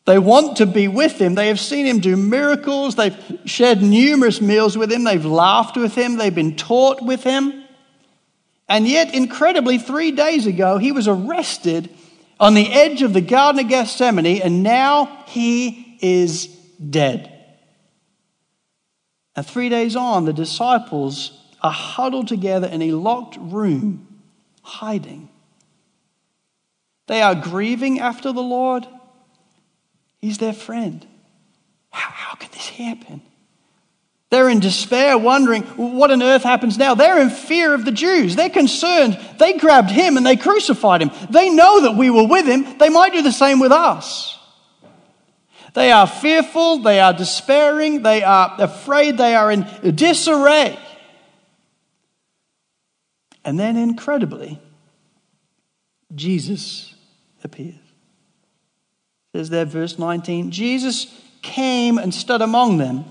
They 0.05 0.19
want 0.19 0.59
to 0.59 0.67
be 0.67 0.89
with 0.89 1.21
him. 1.21 1.35
They 1.35 1.49
have 1.49 1.59
seen 1.59 1.87
him 1.87 2.01
do 2.01 2.17
miracles. 2.17 2.95
They've 2.95 3.17
shared 3.45 3.83
numerous 3.83 4.41
meals 4.41 4.77
with 4.79 4.93
him. 4.93 5.05
They've 5.05 5.25
laughed 5.25 5.77
with 5.77 5.95
him. 5.95 6.17
They've 6.17 6.35
been 6.35 6.57
taught 6.57 7.03
with 7.03 7.25
him. 7.25 7.65
And 8.69 8.87
yet, 8.87 9.15
incredibly, 9.15 9.79
three 9.79 10.13
days 10.13 10.47
ago, 10.47 10.79
he 10.79 10.93
was 10.93 11.09
arrested 11.09 11.91
on 12.39 12.55
the 12.55 12.73
edge 12.73 13.03
of 13.03 13.13
the 13.13 13.21
Garden 13.21 13.61
of 13.61 13.69
Gethsemane, 13.69 14.43
and 14.43 14.63
now 14.63 15.25
he 15.29 15.99
is 16.01 16.47
dead. 16.47 17.33
And 19.35 19.47
three 19.47 19.69
days 19.69 19.97
on, 19.97 20.25
the 20.25 20.33
disciples 20.33 21.33
are 21.63 21.73
huddled 21.73 22.29
together 22.29 22.67
in 22.67 22.83
a 22.83 22.93
locked 22.93 23.37
room 23.39 24.23
hiding. 24.63 25.29
They 27.07 27.23
are 27.23 27.35
grieving 27.35 28.01
after 28.01 28.33
the 28.33 28.43
Lord. 28.43 28.87
He's 30.21 30.39
their 30.39 30.53
friend. 30.53 31.07
How, 31.91 32.11
how 32.11 32.35
could 32.35 32.51
this 32.53 32.69
happen? 32.69 33.23
They're 34.31 34.49
in 34.49 34.59
despair, 34.59 35.17
wondering 35.17 35.63
what 35.63 36.11
on 36.11 36.23
earth 36.23 36.43
happens 36.43 36.77
now. 36.77 36.97
They're 36.97 37.21
in 37.21 37.31
fear 37.31 37.75
of 37.75 37.85
the 37.85 37.93
Jews. 37.93 38.35
They're 38.35 38.51
concerned. 38.51 39.19
They 39.39 39.57
grabbed 39.57 39.91
him 39.91 40.17
and 40.17 40.27
they 40.27 40.37
crucified 40.37 41.01
him. 41.01 41.13
They 41.31 41.49
know 41.49 41.83
that 41.83 41.97
we 41.97 42.11
were 42.11 42.27
with 42.27 42.47
him. 42.47 42.79
They 42.79 42.89
might 42.89 43.13
do 43.13 43.23
the 43.23 43.31
same 43.31 43.61
with 43.61 43.71
us. 43.71 44.37
They 45.75 45.93
are 45.93 46.09
fearful. 46.09 46.79
They 46.79 46.99
are 46.99 47.13
despairing. 47.13 48.03
They 48.03 48.25
are 48.25 48.57
afraid. 48.59 49.17
They 49.17 49.37
are 49.37 49.53
in 49.53 49.67
disarray. 49.95 50.77
And 53.45 53.61
then, 53.61 53.77
incredibly, 53.77 54.59
Jesus 56.13 56.96
appears. 57.47 57.75
It 59.33 59.39
says 59.39 59.51
there, 59.51 59.65
verse 59.65 59.99
19 59.99 60.51
Jesus 60.51 61.07
came 61.41 61.97
and 61.97 62.13
stood 62.13 62.43
among 62.43 62.77
them 62.77 63.05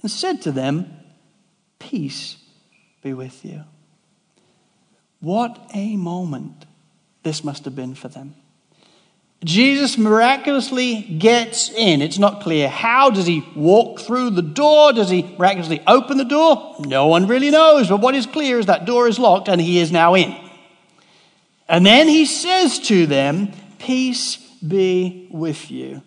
and 0.00 0.10
said 0.10 0.40
to 0.42 0.52
them, 0.52 0.94
Peace 1.78 2.36
be 3.02 3.12
with 3.12 3.44
you. 3.44 3.64
What 5.20 5.58
a 5.74 5.96
moment 5.96 6.64
this 7.22 7.44
must 7.44 7.64
have 7.64 7.76
been 7.76 7.94
for 7.94 8.08
them. 8.08 8.34
Jesus 9.44 9.96
miraculously 9.96 11.02
gets 11.02 11.70
in. 11.70 12.02
It's 12.02 12.18
not 12.18 12.40
clear 12.40 12.68
how. 12.68 13.10
Does 13.10 13.26
he 13.26 13.46
walk 13.54 14.00
through 14.00 14.30
the 14.30 14.42
door? 14.42 14.92
Does 14.92 15.10
he 15.10 15.22
miraculously 15.22 15.80
open 15.86 16.18
the 16.18 16.24
door? 16.24 16.74
No 16.80 17.06
one 17.06 17.28
really 17.28 17.50
knows. 17.50 17.88
But 17.88 18.00
what 18.00 18.16
is 18.16 18.26
clear 18.26 18.58
is 18.58 18.66
that 18.66 18.84
door 18.84 19.06
is 19.06 19.18
locked 19.18 19.48
and 19.48 19.60
he 19.60 19.78
is 19.78 19.92
now 19.92 20.14
in. 20.14 20.34
And 21.68 21.84
then 21.84 22.08
he 22.08 22.24
says 22.24 22.78
to 22.80 23.06
them, 23.06 23.52
Peace 23.78 24.36
be 24.66 25.28
with 25.30 25.70
you. 25.70 26.02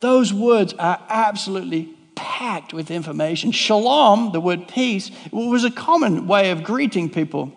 Those 0.00 0.32
words 0.32 0.74
are 0.74 1.02
absolutely 1.08 1.94
packed 2.14 2.72
with 2.72 2.90
information. 2.90 3.50
Shalom, 3.50 4.32
the 4.32 4.40
word 4.40 4.68
peace, 4.68 5.10
was 5.32 5.64
a 5.64 5.70
common 5.70 6.26
way 6.26 6.50
of 6.50 6.62
greeting 6.62 7.10
people. 7.10 7.52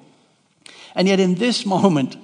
And 0.96 1.08
yet, 1.08 1.20
in 1.20 1.36
this 1.36 1.66
moment, 1.66 2.18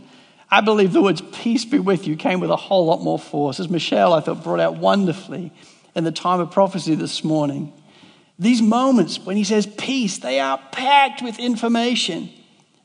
I 0.50 0.62
believe 0.62 0.94
the 0.94 1.02
words 1.02 1.22
peace 1.34 1.66
be 1.66 1.80
with 1.80 2.08
you 2.08 2.16
came 2.16 2.40
with 2.40 2.50
a 2.50 2.56
whole 2.56 2.86
lot 2.86 3.02
more 3.02 3.20
force, 3.20 3.60
as 3.60 3.70
Michelle, 3.70 4.14
I 4.14 4.22
thought, 4.22 4.44
brought 4.44 4.60
out 4.60 4.78
wonderfully 4.78 5.52
in 5.96 6.04
the 6.04 6.12
time 6.12 6.40
of 6.40 6.52
prophecy 6.52 6.96
this 6.96 7.24
morning. 7.24 7.74
These 8.40 8.62
moments 8.62 9.20
when 9.20 9.36
he 9.36 9.44
says 9.44 9.66
peace, 9.66 10.20
they 10.20 10.40
are 10.40 10.60
packed 10.72 11.22
with 11.22 11.40
information. 11.40 12.30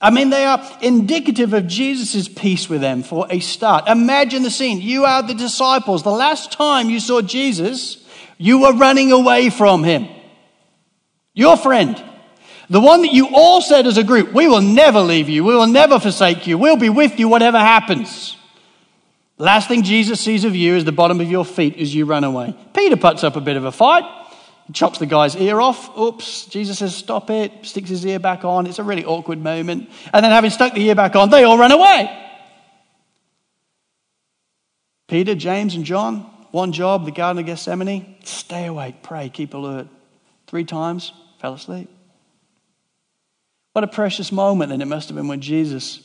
I 0.02 0.10
mean, 0.10 0.30
they 0.30 0.44
are 0.44 0.60
indicative 0.82 1.52
of 1.54 1.68
Jesus' 1.68 2.28
peace 2.28 2.68
with 2.68 2.80
them 2.80 3.04
for 3.04 3.28
a 3.30 3.38
start. 3.38 3.86
Imagine 3.86 4.42
the 4.42 4.50
scene. 4.50 4.80
You 4.80 5.04
are 5.04 5.22
the 5.22 5.32
disciples. 5.32 6.02
The 6.02 6.10
last 6.10 6.50
time 6.50 6.90
you 6.90 6.98
saw 6.98 7.22
Jesus, 7.22 8.04
you 8.36 8.62
were 8.62 8.72
running 8.72 9.12
away 9.12 9.48
from 9.48 9.84
him. 9.84 10.08
Your 11.34 11.56
friend. 11.56 12.02
The 12.68 12.80
one 12.80 13.02
that 13.02 13.12
you 13.12 13.28
all 13.32 13.60
said 13.60 13.86
as 13.86 13.96
a 13.96 14.02
group, 14.02 14.32
we 14.32 14.48
will 14.48 14.60
never 14.60 15.00
leave 15.00 15.28
you. 15.28 15.44
We 15.44 15.54
will 15.54 15.68
never 15.68 16.00
forsake 16.00 16.48
you. 16.48 16.58
We'll 16.58 16.76
be 16.76 16.88
with 16.88 17.20
you 17.20 17.28
whatever 17.28 17.58
happens. 17.58 18.36
Last 19.38 19.68
thing 19.68 19.84
Jesus 19.84 20.20
sees 20.20 20.44
of 20.44 20.56
you 20.56 20.74
is 20.74 20.84
the 20.84 20.90
bottom 20.90 21.20
of 21.20 21.30
your 21.30 21.44
feet 21.44 21.76
as 21.76 21.94
you 21.94 22.06
run 22.06 22.24
away. 22.24 22.56
Peter 22.74 22.96
puts 22.96 23.22
up 23.22 23.36
a 23.36 23.40
bit 23.40 23.56
of 23.56 23.64
a 23.64 23.72
fight 23.72 24.04
chops 24.74 24.98
the 24.98 25.06
guy's 25.06 25.36
ear 25.36 25.60
off. 25.60 25.96
Oops. 25.98 26.46
Jesus 26.46 26.78
says, 26.78 26.94
Stop 26.94 27.30
it. 27.30 27.52
Sticks 27.62 27.88
his 27.88 28.04
ear 28.06 28.18
back 28.18 28.44
on. 28.44 28.66
It's 28.66 28.78
a 28.78 28.84
really 28.84 29.04
awkward 29.04 29.42
moment. 29.42 29.90
And 30.12 30.24
then, 30.24 30.30
having 30.32 30.50
stuck 30.50 30.74
the 30.74 30.86
ear 30.86 30.94
back 30.94 31.16
on, 31.16 31.30
they 31.30 31.44
all 31.44 31.58
run 31.58 31.72
away. 31.72 32.18
Peter, 35.08 35.34
James, 35.34 35.74
and 35.74 35.84
John, 35.84 36.20
one 36.52 36.72
job, 36.72 37.04
the 37.04 37.10
Garden 37.10 37.40
of 37.40 37.46
Gethsemane 37.46 38.16
stay 38.24 38.66
awake, 38.66 39.02
pray, 39.02 39.28
keep 39.28 39.52
alert. 39.52 39.88
Three 40.46 40.64
times, 40.64 41.12
fell 41.40 41.54
asleep. 41.54 41.90
What 43.72 43.84
a 43.84 43.88
precious 43.88 44.32
moment 44.32 44.70
then 44.70 44.80
it 44.80 44.86
must 44.86 45.08
have 45.08 45.16
been 45.16 45.28
when 45.28 45.40
Jesus 45.40 46.00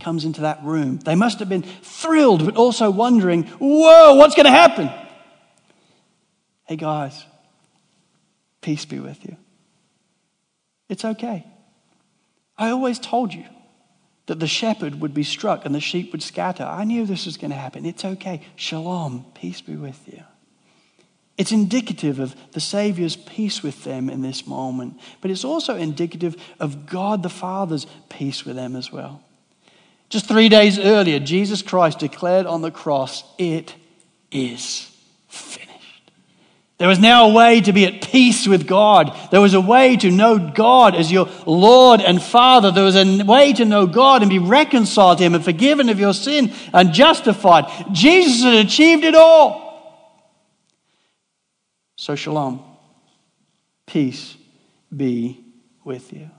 comes 0.00 0.24
into 0.24 0.42
that 0.42 0.62
room. 0.64 0.98
They 0.98 1.14
must 1.14 1.38
have 1.40 1.48
been 1.48 1.62
thrilled, 1.62 2.44
but 2.44 2.56
also 2.56 2.90
wondering, 2.90 3.44
whoa, 3.44 4.14
what's 4.14 4.34
going 4.34 4.46
to 4.46 4.50
happen? 4.50 4.90
Hey, 6.64 6.76
guys, 6.76 7.24
Peace 8.62 8.86
be 8.86 8.98
with 9.00 9.24
you. 9.26 9.36
It's 10.88 11.04
okay. 11.04 11.46
I 12.56 12.70
always 12.70 12.98
told 12.98 13.34
you 13.34 13.44
that 14.26 14.38
the 14.40 14.46
shepherd 14.46 15.00
would 15.00 15.12
be 15.12 15.24
struck 15.24 15.66
and 15.66 15.74
the 15.74 15.80
sheep 15.80 16.12
would 16.12 16.22
scatter. 16.22 16.64
I 16.64 16.84
knew 16.84 17.04
this 17.04 17.26
was 17.26 17.36
going 17.36 17.50
to 17.50 17.56
happen. 17.56 17.84
It's 17.84 18.04
okay. 18.04 18.40
Shalom, 18.56 19.26
peace 19.34 19.60
be 19.60 19.76
with 19.76 20.00
you. 20.06 20.22
It's 21.36 21.50
indicative 21.50 22.20
of 22.20 22.36
the 22.52 22.60
Savior's 22.60 23.16
peace 23.16 23.62
with 23.62 23.84
them 23.84 24.08
in 24.08 24.22
this 24.22 24.46
moment, 24.46 25.00
but 25.20 25.30
it's 25.30 25.44
also 25.44 25.76
indicative 25.76 26.36
of 26.60 26.86
God 26.86 27.22
the 27.22 27.30
Father's 27.30 27.86
peace 28.08 28.44
with 28.44 28.54
them 28.54 28.76
as 28.76 28.92
well. 28.92 29.22
Just 30.08 30.28
three 30.28 30.50
days 30.50 30.78
earlier, 30.78 31.18
Jesus 31.18 31.62
Christ 31.62 31.98
declared 31.98 32.46
on 32.46 32.60
the 32.60 32.70
cross, 32.70 33.24
It 33.38 33.74
is 34.30 34.94
finished. 35.26 35.71
There 36.82 36.88
was 36.88 36.98
now 36.98 37.30
a 37.30 37.32
way 37.32 37.60
to 37.60 37.72
be 37.72 37.86
at 37.86 38.02
peace 38.02 38.48
with 38.48 38.66
God. 38.66 39.16
There 39.30 39.40
was 39.40 39.54
a 39.54 39.60
way 39.60 39.96
to 39.98 40.10
know 40.10 40.36
God 40.36 40.96
as 40.96 41.12
your 41.12 41.28
Lord 41.46 42.00
and 42.00 42.20
Father. 42.20 42.72
There 42.72 42.82
was 42.82 42.96
a 42.96 43.22
way 43.22 43.52
to 43.52 43.64
know 43.64 43.86
God 43.86 44.22
and 44.22 44.28
be 44.28 44.40
reconciled 44.40 45.18
to 45.18 45.24
Him 45.24 45.36
and 45.36 45.44
forgiven 45.44 45.90
of 45.90 46.00
your 46.00 46.12
sin 46.12 46.52
and 46.74 46.92
justified. 46.92 47.66
Jesus 47.92 48.42
had 48.42 48.66
achieved 48.66 49.04
it 49.04 49.14
all. 49.14 50.26
So, 51.94 52.16
shalom. 52.16 52.64
Peace 53.86 54.36
be 54.92 55.38
with 55.84 56.12
you. 56.12 56.30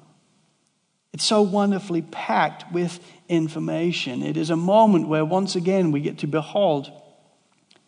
It's 1.14 1.24
so 1.24 1.42
wonderfully 1.42 2.02
packed 2.02 2.70
with 2.74 3.00
information. 3.30 4.22
It 4.22 4.36
is 4.36 4.50
a 4.50 4.58
moment 4.58 5.08
where 5.08 5.24
once 5.24 5.56
again 5.56 5.94
we 5.94 6.02
get 6.02 6.18
to 6.18 6.28
behold 6.28 6.92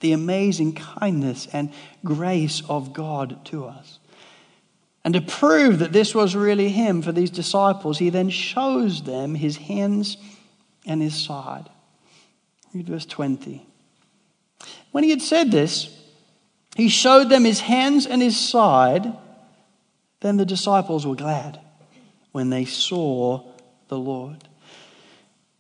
the 0.05 0.11
amazing 0.11 0.71
kindness 0.71 1.47
and 1.51 1.73
grace 2.03 2.61
of 2.69 2.93
God 2.93 3.43
to 3.45 3.65
us. 3.65 3.97
And 5.03 5.15
to 5.15 5.21
prove 5.21 5.79
that 5.79 5.93
this 5.93 6.13
was 6.13 6.35
really 6.35 6.69
Him 6.69 7.01
for 7.01 7.11
these 7.11 7.31
disciples, 7.31 7.97
He 7.97 8.11
then 8.11 8.29
shows 8.29 9.01
them 9.01 9.33
His 9.33 9.57
hands 9.57 10.17
and 10.85 11.01
His 11.01 11.15
side. 11.15 11.71
Read 12.71 12.85
verse 12.85 13.07
20. 13.07 13.65
When 14.91 15.03
He 15.03 15.09
had 15.09 15.23
said 15.23 15.49
this, 15.49 15.89
He 16.75 16.87
showed 16.87 17.29
them 17.29 17.43
His 17.43 17.61
hands 17.61 18.05
and 18.05 18.21
His 18.21 18.39
side. 18.39 19.11
Then 20.19 20.37
the 20.37 20.45
disciples 20.45 21.07
were 21.07 21.15
glad 21.15 21.59
when 22.31 22.51
they 22.51 22.65
saw 22.65 23.41
the 23.87 23.97
Lord. 23.97 24.47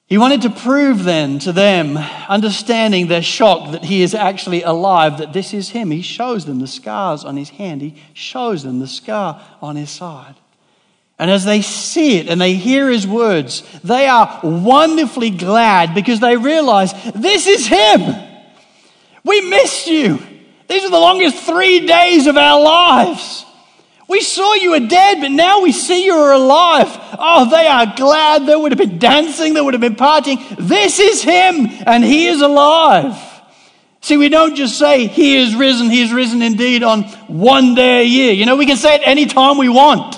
He 0.07 0.19
wanted 0.19 0.43
to 0.43 0.51
prove 0.51 1.03
then 1.03 1.39
to 1.39 1.51
them, 1.51 1.97
understanding 1.97 3.07
their 3.07 3.23
shock 3.23 3.71
that 3.71 3.85
he 3.85 4.03
is 4.03 4.13
actually 4.13 4.61
alive, 4.61 5.17
that 5.17 5.33
this 5.33 5.51
is 5.51 5.69
him. 5.69 5.89
He 5.89 6.03
shows 6.03 6.45
them 6.45 6.59
the 6.59 6.67
scars 6.67 7.25
on 7.25 7.37
his 7.37 7.49
hand, 7.49 7.81
he 7.81 7.95
shows 8.13 8.63
them 8.63 8.79
the 8.79 8.87
scar 8.87 9.41
on 9.61 9.75
his 9.75 9.89
side. 9.89 10.35
And 11.17 11.31
as 11.31 11.45
they 11.45 11.61
see 11.61 12.17
it 12.17 12.27
and 12.27 12.39
they 12.39 12.55
hear 12.55 12.89
his 12.89 13.07
words, 13.07 13.63
they 13.83 14.05
are 14.07 14.41
wonderfully 14.43 15.29
glad 15.29 15.95
because 15.95 16.19
they 16.19 16.35
realize 16.35 16.93
this 17.13 17.47
is 17.47 17.65
him. 17.65 18.01
We 19.23 19.49
missed 19.49 19.87
you. 19.87 20.19
These 20.67 20.83
are 20.83 20.89
the 20.89 20.99
longest 20.99 21.43
three 21.43 21.87
days 21.87 22.27
of 22.27 22.37
our 22.37 22.61
lives. 22.61 23.44
We 24.07 24.21
saw 24.21 24.53
you 24.53 24.71
were 24.71 24.87
dead, 24.87 25.19
but 25.21 25.31
now 25.31 25.61
we 25.61 25.71
see 25.71 26.05
you 26.05 26.13
are 26.13 26.33
alive. 26.33 26.87
Oh, 27.17 27.49
they 27.49 27.65
are 27.65 27.91
glad. 27.95 28.45
They 28.45 28.55
would 28.55 28.71
have 28.71 28.77
been 28.77 28.99
dancing, 28.99 29.53
they 29.53 29.61
would 29.61 29.73
have 29.73 29.81
been 29.81 29.95
partying. 29.95 30.39
This 30.57 30.99
is 30.99 31.23
Him, 31.23 31.67
and 31.87 32.03
He 32.03 32.27
is 32.27 32.41
alive. 32.41 33.17
See, 34.01 34.17
we 34.17 34.29
don't 34.29 34.55
just 34.55 34.77
say, 34.77 35.07
He 35.07 35.37
is 35.37 35.55
risen, 35.55 35.89
He 35.89 36.03
is 36.03 36.13
risen 36.13 36.43
indeed 36.43 36.83
on 36.83 37.03
one 37.27 37.73
day 37.73 38.01
a 38.01 38.05
year. 38.05 38.33
You 38.33 38.45
know, 38.45 38.55
we 38.55 38.67
can 38.67 38.77
say 38.77 38.95
it 38.95 39.01
any 39.03 39.25
time 39.25 39.57
we 39.57 39.69
want. 39.69 40.15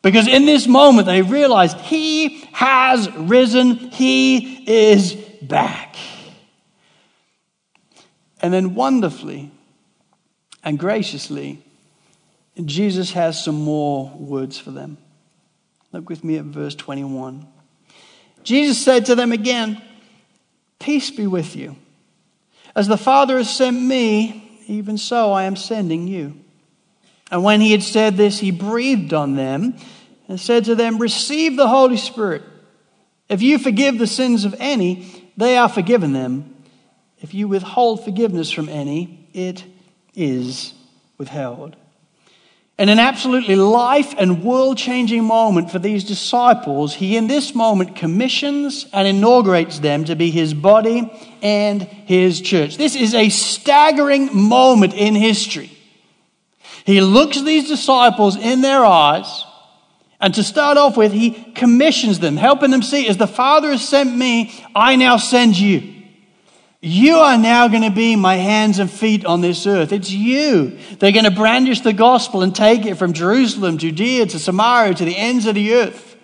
Because 0.00 0.26
in 0.26 0.46
this 0.46 0.66
moment, 0.66 1.06
they 1.06 1.20
realized 1.20 1.76
He 1.78 2.40
has 2.52 3.10
risen, 3.10 3.76
He 3.76 4.64
is 4.90 5.14
back. 5.42 5.96
And 8.40 8.52
then 8.52 8.74
wonderfully 8.74 9.50
and 10.64 10.78
graciously, 10.78 11.62
Jesus 12.60 13.12
has 13.12 13.42
some 13.42 13.62
more 13.62 14.10
words 14.14 14.58
for 14.58 14.70
them. 14.70 14.98
Look 15.92 16.08
with 16.08 16.24
me 16.24 16.36
at 16.38 16.44
verse 16.44 16.74
21. 16.74 17.46
Jesus 18.44 18.82
said 18.82 19.06
to 19.06 19.14
them 19.14 19.32
again, 19.32 19.80
Peace 20.78 21.10
be 21.10 21.26
with 21.26 21.54
you. 21.56 21.76
As 22.74 22.88
the 22.88 22.96
Father 22.96 23.36
has 23.36 23.54
sent 23.54 23.80
me, 23.80 24.60
even 24.66 24.98
so 24.98 25.32
I 25.32 25.44
am 25.44 25.56
sending 25.56 26.08
you. 26.08 26.34
And 27.30 27.44
when 27.44 27.60
he 27.60 27.72
had 27.72 27.82
said 27.82 28.16
this, 28.16 28.40
he 28.40 28.50
breathed 28.50 29.14
on 29.14 29.36
them 29.36 29.76
and 30.28 30.40
said 30.40 30.64
to 30.66 30.74
them, 30.74 30.98
Receive 30.98 31.56
the 31.56 31.68
Holy 31.68 31.96
Spirit. 31.96 32.42
If 33.28 33.40
you 33.40 33.58
forgive 33.58 33.98
the 33.98 34.06
sins 34.06 34.44
of 34.44 34.54
any, 34.58 35.30
they 35.36 35.56
are 35.56 35.68
forgiven 35.68 36.12
them. 36.12 36.54
If 37.20 37.32
you 37.32 37.48
withhold 37.48 38.04
forgiveness 38.04 38.50
from 38.50 38.68
any, 38.68 39.28
it 39.32 39.64
is 40.14 40.74
withheld. 41.16 41.76
In 42.82 42.88
an 42.88 42.98
absolutely 42.98 43.54
life 43.54 44.12
and 44.18 44.42
world 44.42 44.76
changing 44.76 45.22
moment 45.22 45.70
for 45.70 45.78
these 45.78 46.02
disciples, 46.02 46.92
he 46.92 47.16
in 47.16 47.28
this 47.28 47.54
moment 47.54 47.94
commissions 47.94 48.86
and 48.92 49.06
inaugurates 49.06 49.78
them 49.78 50.04
to 50.06 50.16
be 50.16 50.32
his 50.32 50.52
body 50.52 51.08
and 51.42 51.82
his 51.82 52.40
church. 52.40 52.78
This 52.78 52.96
is 52.96 53.14
a 53.14 53.28
staggering 53.28 54.36
moment 54.36 54.94
in 54.94 55.14
history. 55.14 55.70
He 56.84 57.00
looks 57.00 57.40
these 57.40 57.68
disciples 57.68 58.34
in 58.34 58.62
their 58.62 58.84
eyes, 58.84 59.44
and 60.20 60.34
to 60.34 60.42
start 60.42 60.76
off 60.76 60.96
with, 60.96 61.12
he 61.12 61.30
commissions 61.54 62.18
them, 62.18 62.36
helping 62.36 62.72
them 62.72 62.82
see, 62.82 63.06
as 63.06 63.16
the 63.16 63.28
Father 63.28 63.70
has 63.70 63.88
sent 63.88 64.12
me, 64.12 64.52
I 64.74 64.96
now 64.96 65.18
send 65.18 65.56
you. 65.56 66.01
You 66.84 67.18
are 67.18 67.38
now 67.38 67.68
going 67.68 67.84
to 67.84 67.92
be 67.92 68.16
my 68.16 68.34
hands 68.34 68.80
and 68.80 68.90
feet 68.90 69.24
on 69.24 69.40
this 69.40 69.68
earth. 69.68 69.92
It's 69.92 70.10
you. 70.10 70.78
They're 70.98 71.12
going 71.12 71.26
to 71.26 71.30
brandish 71.30 71.80
the 71.80 71.92
gospel 71.92 72.42
and 72.42 72.52
take 72.52 72.84
it 72.86 72.96
from 72.96 73.12
Jerusalem, 73.12 73.78
Judea 73.78 74.26
to 74.26 74.38
Samaria 74.40 74.94
to 74.94 75.04
the 75.04 75.16
ends 75.16 75.46
of 75.46 75.54
the 75.54 75.74
earth. 75.74 76.16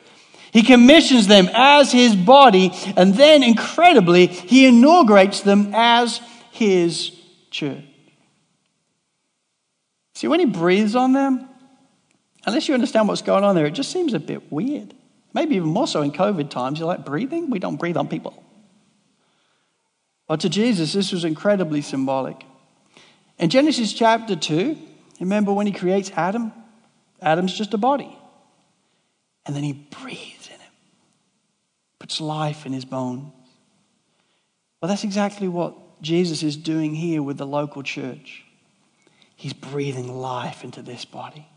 He 0.53 0.65
commissions 0.65 1.29
them 1.29 1.49
as 1.55 1.93
his 1.93 2.17
body, 2.17 2.73
and 2.97 3.15
then 3.15 3.45
incredibly, 3.45 4.27
he 4.27 4.67
inaugurates 4.67 5.43
them 5.43 5.73
as 5.75 6.21
his 6.51 7.13
church. 7.53 7.85
See, 10.15 10.27
when 10.27 10.41
he 10.41 10.47
breathes 10.47 10.97
on 10.97 11.13
them, 11.13 11.49
unless 12.45 12.67
you 12.67 12.75
understand 12.75 13.07
what's 13.07 13.23
going 13.23 13.45
on 13.45 13.55
there, 13.55 13.67
it 13.67 13.75
just 13.75 13.93
seems 13.93 14.13
a 14.13 14.19
bit 14.19 14.51
weird. 14.51 14.93
Maybe 15.33 15.55
even 15.55 15.69
more 15.69 15.87
so 15.87 16.03
in 16.03 16.11
COVID 16.11 16.51
times. 16.51 16.81
You're 16.81 16.89
like, 16.89 17.05
breathing? 17.05 17.51
We 17.51 17.61
don't 17.61 17.77
breathe 17.77 17.97
on 17.97 18.09
people. 18.09 18.43
But 20.29 20.41
to 20.41 20.49
Jesus, 20.49 20.93
this 20.93 21.11
was 21.11 21.25
incredibly 21.25 21.83
symbolic. 21.83 22.45
In 23.39 23.51
Genesis 23.51 23.93
chapter 23.93 24.37
2, 24.37 24.79
remember 25.21 25.53
when 25.53 25.67
he 25.67 25.73
creates 25.73 26.13
Adam? 26.15 26.53
Adam's 27.21 27.57
just 27.57 27.75
a 27.75 27.79
body. 27.79 28.17
And 29.47 29.57
then 29.57 29.65
he 29.65 29.73
breathes 29.73 30.47
in 30.47 30.61
him, 30.61 30.73
puts 31.99 32.21
life 32.21 32.67
in 32.67 32.73
his 32.73 32.85
bones. 32.85 33.33
Well, 34.81 34.89
that's 34.89 35.05
exactly 35.05 35.49
what 35.49 35.75
Jesus 36.03 36.43
is 36.43 36.57
doing 36.57 36.95
here 36.95 37.23
with 37.23 37.39
the 37.39 37.47
local 37.47 37.83
church. 37.83 38.45
He's 39.35 39.53
breathing 39.53 40.17
life 40.17 40.63
into 40.63 40.83
this 40.83 41.05
body. 41.05 41.49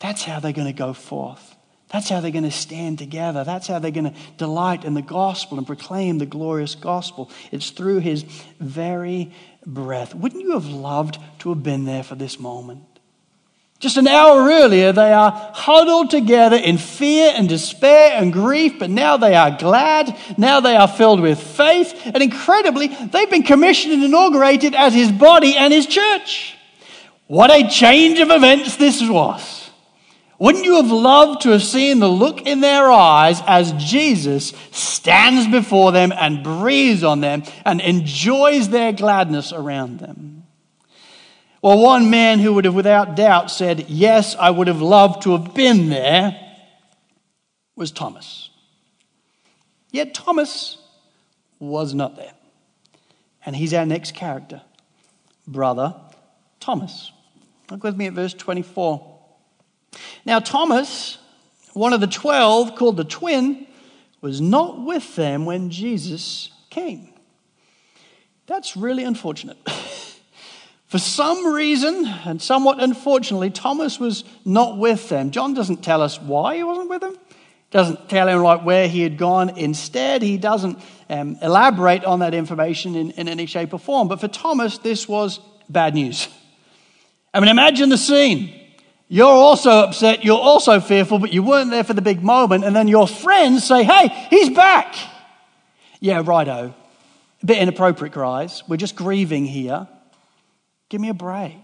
That's 0.00 0.24
how 0.24 0.40
they're 0.40 0.52
going 0.52 0.66
to 0.66 0.72
go 0.72 0.92
forth. 0.92 1.54
That's 1.92 2.08
how 2.08 2.20
they're 2.20 2.30
going 2.30 2.44
to 2.44 2.52
stand 2.52 2.98
together. 2.98 3.42
That's 3.42 3.66
how 3.66 3.80
they're 3.80 3.90
going 3.90 4.12
to 4.12 4.16
delight 4.36 4.84
in 4.84 4.94
the 4.94 5.02
gospel 5.02 5.58
and 5.58 5.66
proclaim 5.66 6.18
the 6.18 6.26
glorious 6.26 6.76
gospel. 6.76 7.30
It's 7.50 7.70
through 7.70 7.98
his 7.98 8.22
very 8.60 9.32
breath. 9.66 10.14
Wouldn't 10.14 10.42
you 10.42 10.52
have 10.52 10.66
loved 10.66 11.18
to 11.40 11.48
have 11.48 11.62
been 11.62 11.84
there 11.84 12.04
for 12.04 12.14
this 12.14 12.38
moment? 12.38 12.84
Just 13.80 13.96
an 13.96 14.06
hour 14.06 14.42
earlier, 14.42 14.92
they 14.92 15.10
are 15.12 15.32
huddled 15.54 16.10
together 16.10 16.56
in 16.56 16.76
fear 16.76 17.32
and 17.34 17.48
despair 17.48 18.12
and 18.12 18.30
grief, 18.30 18.78
but 18.78 18.90
now 18.90 19.16
they 19.16 19.34
are 19.34 19.56
glad. 19.56 20.14
Now 20.36 20.60
they 20.60 20.76
are 20.76 20.86
filled 20.86 21.20
with 21.20 21.40
faith. 21.40 21.94
And 22.04 22.22
incredibly, 22.22 22.88
they've 22.88 23.30
been 23.30 23.42
commissioned 23.42 23.94
and 23.94 24.04
inaugurated 24.04 24.74
as 24.74 24.92
his 24.92 25.10
body 25.10 25.56
and 25.56 25.72
his 25.72 25.86
church. 25.86 26.56
What 27.26 27.50
a 27.50 27.68
change 27.68 28.20
of 28.20 28.30
events 28.30 28.76
this 28.76 29.00
was. 29.02 29.59
Wouldn't 30.40 30.64
you 30.64 30.76
have 30.76 30.90
loved 30.90 31.42
to 31.42 31.50
have 31.50 31.62
seen 31.62 31.98
the 31.98 32.08
look 32.08 32.46
in 32.46 32.62
their 32.62 32.90
eyes 32.90 33.42
as 33.46 33.72
Jesus 33.72 34.54
stands 34.70 35.46
before 35.52 35.92
them 35.92 36.12
and 36.12 36.42
breathes 36.42 37.04
on 37.04 37.20
them 37.20 37.42
and 37.66 37.78
enjoys 37.82 38.70
their 38.70 38.90
gladness 38.90 39.52
around 39.52 39.98
them? 39.98 40.44
Well, 41.60 41.78
one 41.78 42.08
man 42.08 42.38
who 42.38 42.54
would 42.54 42.64
have 42.64 42.74
without 42.74 43.16
doubt 43.16 43.50
said, 43.50 43.90
Yes, 43.90 44.34
I 44.34 44.48
would 44.48 44.66
have 44.66 44.80
loved 44.80 45.24
to 45.24 45.32
have 45.36 45.52
been 45.52 45.90
there, 45.90 46.40
was 47.76 47.92
Thomas. 47.92 48.48
Yet 49.90 50.14
Thomas 50.14 50.78
was 51.58 51.92
not 51.92 52.16
there. 52.16 52.32
And 53.44 53.54
he's 53.54 53.74
our 53.74 53.84
next 53.84 54.14
character, 54.14 54.62
brother 55.46 55.96
Thomas. 56.60 57.12
Look 57.70 57.84
with 57.84 57.96
me 57.98 58.06
at 58.06 58.14
verse 58.14 58.32
24. 58.32 59.19
Now, 60.24 60.38
Thomas, 60.38 61.18
one 61.72 61.92
of 61.92 62.00
the 62.00 62.06
twelve, 62.06 62.76
called 62.76 62.96
the 62.96 63.04
twin, 63.04 63.66
was 64.20 64.40
not 64.40 64.84
with 64.84 65.16
them 65.16 65.44
when 65.46 65.70
Jesus 65.70 66.50
came. 66.68 67.08
That's 68.46 68.76
really 68.76 69.04
unfortunate. 69.04 69.56
For 70.86 70.98
some 70.98 71.46
reason, 71.46 72.04
and 72.24 72.42
somewhat 72.42 72.82
unfortunately, 72.82 73.50
Thomas 73.50 74.00
was 74.00 74.24
not 74.44 74.76
with 74.76 75.08
them. 75.08 75.30
John 75.30 75.54
doesn't 75.54 75.84
tell 75.84 76.02
us 76.02 76.20
why 76.20 76.56
he 76.56 76.64
wasn't 76.64 76.90
with 76.90 77.00
them. 77.00 77.16
Doesn't 77.70 78.08
tell 78.08 78.26
him 78.26 78.42
like 78.42 78.64
where 78.64 78.88
he 78.88 79.02
had 79.02 79.16
gone. 79.16 79.50
Instead, 79.50 80.22
he 80.22 80.36
doesn't 80.36 80.80
um, 81.08 81.38
elaborate 81.40 82.04
on 82.04 82.18
that 82.18 82.34
information 82.34 82.96
in, 82.96 83.12
in 83.12 83.28
any 83.28 83.46
shape 83.46 83.72
or 83.72 83.78
form. 83.78 84.08
But 84.08 84.20
for 84.20 84.26
Thomas, 84.26 84.78
this 84.78 85.08
was 85.08 85.38
bad 85.68 85.94
news. 85.94 86.26
I 87.32 87.38
mean, 87.38 87.48
imagine 87.48 87.88
the 87.88 87.96
scene. 87.96 88.59
You're 89.12 89.26
also 89.26 89.70
upset, 89.70 90.24
you're 90.24 90.38
also 90.38 90.78
fearful, 90.78 91.18
but 91.18 91.32
you 91.32 91.42
weren't 91.42 91.72
there 91.72 91.82
for 91.82 91.94
the 91.94 92.00
big 92.00 92.22
moment. 92.22 92.62
And 92.62 92.76
then 92.76 92.86
your 92.86 93.08
friends 93.08 93.66
say, 93.66 93.82
Hey, 93.82 94.08
he's 94.30 94.50
back. 94.50 94.94
Yeah, 95.98 96.22
righto. 96.24 96.72
A 97.42 97.46
bit 97.46 97.58
inappropriate, 97.58 98.14
guys. 98.14 98.62
We're 98.68 98.76
just 98.76 98.94
grieving 98.94 99.46
here. 99.46 99.88
Give 100.90 101.00
me 101.00 101.08
a 101.08 101.14
break. 101.14 101.56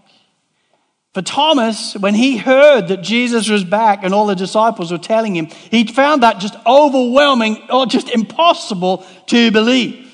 For 1.13 1.21
Thomas, 1.21 1.95
when 1.95 2.15
he 2.15 2.35
heard 2.35 2.89
that 2.89 3.01
Jesus 3.01 3.47
was 3.47 3.63
back 3.63 4.03
and 4.03 4.13
all 4.13 4.25
the 4.27 4.35
disciples 4.35 4.91
were 4.91 4.97
telling 4.97 5.33
him, 5.33 5.45
he 5.45 5.87
found 5.87 6.23
that 6.23 6.39
just 6.39 6.55
overwhelming 6.65 7.65
or 7.69 7.85
just 7.85 8.09
impossible 8.09 9.05
to 9.27 9.51
believe. 9.51 10.05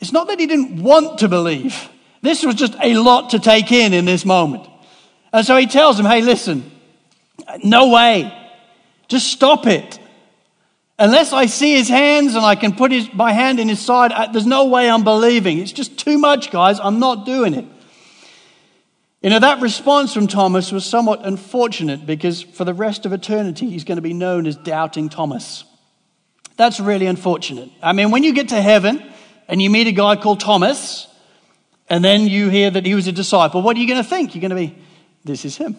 It's 0.00 0.12
not 0.12 0.26
that 0.26 0.40
he 0.40 0.48
didn't 0.48 0.82
want 0.82 1.20
to 1.20 1.28
believe. 1.28 1.88
This 2.22 2.44
was 2.44 2.56
just 2.56 2.74
a 2.82 2.96
lot 2.96 3.30
to 3.30 3.38
take 3.38 3.70
in 3.70 3.92
in 3.94 4.04
this 4.04 4.24
moment. 4.24 4.66
And 5.32 5.46
so 5.46 5.56
he 5.56 5.66
tells 5.66 5.96
them, 5.96 6.06
hey, 6.06 6.20
listen, 6.20 6.70
no 7.62 7.88
way. 7.88 8.32
Just 9.08 9.32
stop 9.32 9.66
it. 9.66 9.98
Unless 10.98 11.32
I 11.32 11.46
see 11.46 11.74
his 11.74 11.88
hands 11.88 12.34
and 12.34 12.44
I 12.44 12.54
can 12.54 12.74
put 12.74 12.92
his, 12.92 13.12
my 13.12 13.32
hand 13.32 13.58
in 13.58 13.68
his 13.68 13.80
side, 13.80 14.12
uh, 14.12 14.30
there's 14.30 14.46
no 14.46 14.66
way 14.66 14.88
I'm 14.88 15.04
believing. 15.04 15.58
It's 15.58 15.72
just 15.72 15.98
too 15.98 16.18
much, 16.18 16.50
guys. 16.50 16.78
I'm 16.78 16.98
not 16.98 17.26
doing 17.26 17.54
it. 17.54 17.64
You 19.22 19.30
know, 19.30 19.38
that 19.38 19.60
response 19.62 20.12
from 20.12 20.26
Thomas 20.26 20.72
was 20.72 20.84
somewhat 20.84 21.24
unfortunate 21.24 22.04
because 22.04 22.42
for 22.42 22.64
the 22.64 22.74
rest 22.74 23.06
of 23.06 23.12
eternity, 23.12 23.70
he's 23.70 23.84
going 23.84 23.96
to 23.96 24.02
be 24.02 24.14
known 24.14 24.46
as 24.46 24.56
Doubting 24.56 25.08
Thomas. 25.08 25.64
That's 26.56 26.78
really 26.78 27.06
unfortunate. 27.06 27.70
I 27.82 27.92
mean, 27.92 28.10
when 28.10 28.24
you 28.24 28.34
get 28.34 28.50
to 28.50 28.60
heaven 28.60 29.02
and 29.48 29.62
you 29.62 29.70
meet 29.70 29.86
a 29.86 29.92
guy 29.92 30.16
called 30.16 30.40
Thomas, 30.40 31.06
and 31.88 32.04
then 32.04 32.26
you 32.26 32.48
hear 32.48 32.70
that 32.70 32.86
he 32.86 32.94
was 32.94 33.06
a 33.06 33.12
disciple, 33.12 33.62
what 33.62 33.76
are 33.76 33.80
you 33.80 33.86
going 33.86 34.02
to 34.02 34.08
think? 34.08 34.34
You're 34.34 34.40
going 34.40 34.50
to 34.50 34.56
be, 34.56 34.82
this 35.24 35.44
is 35.44 35.56
him. 35.56 35.76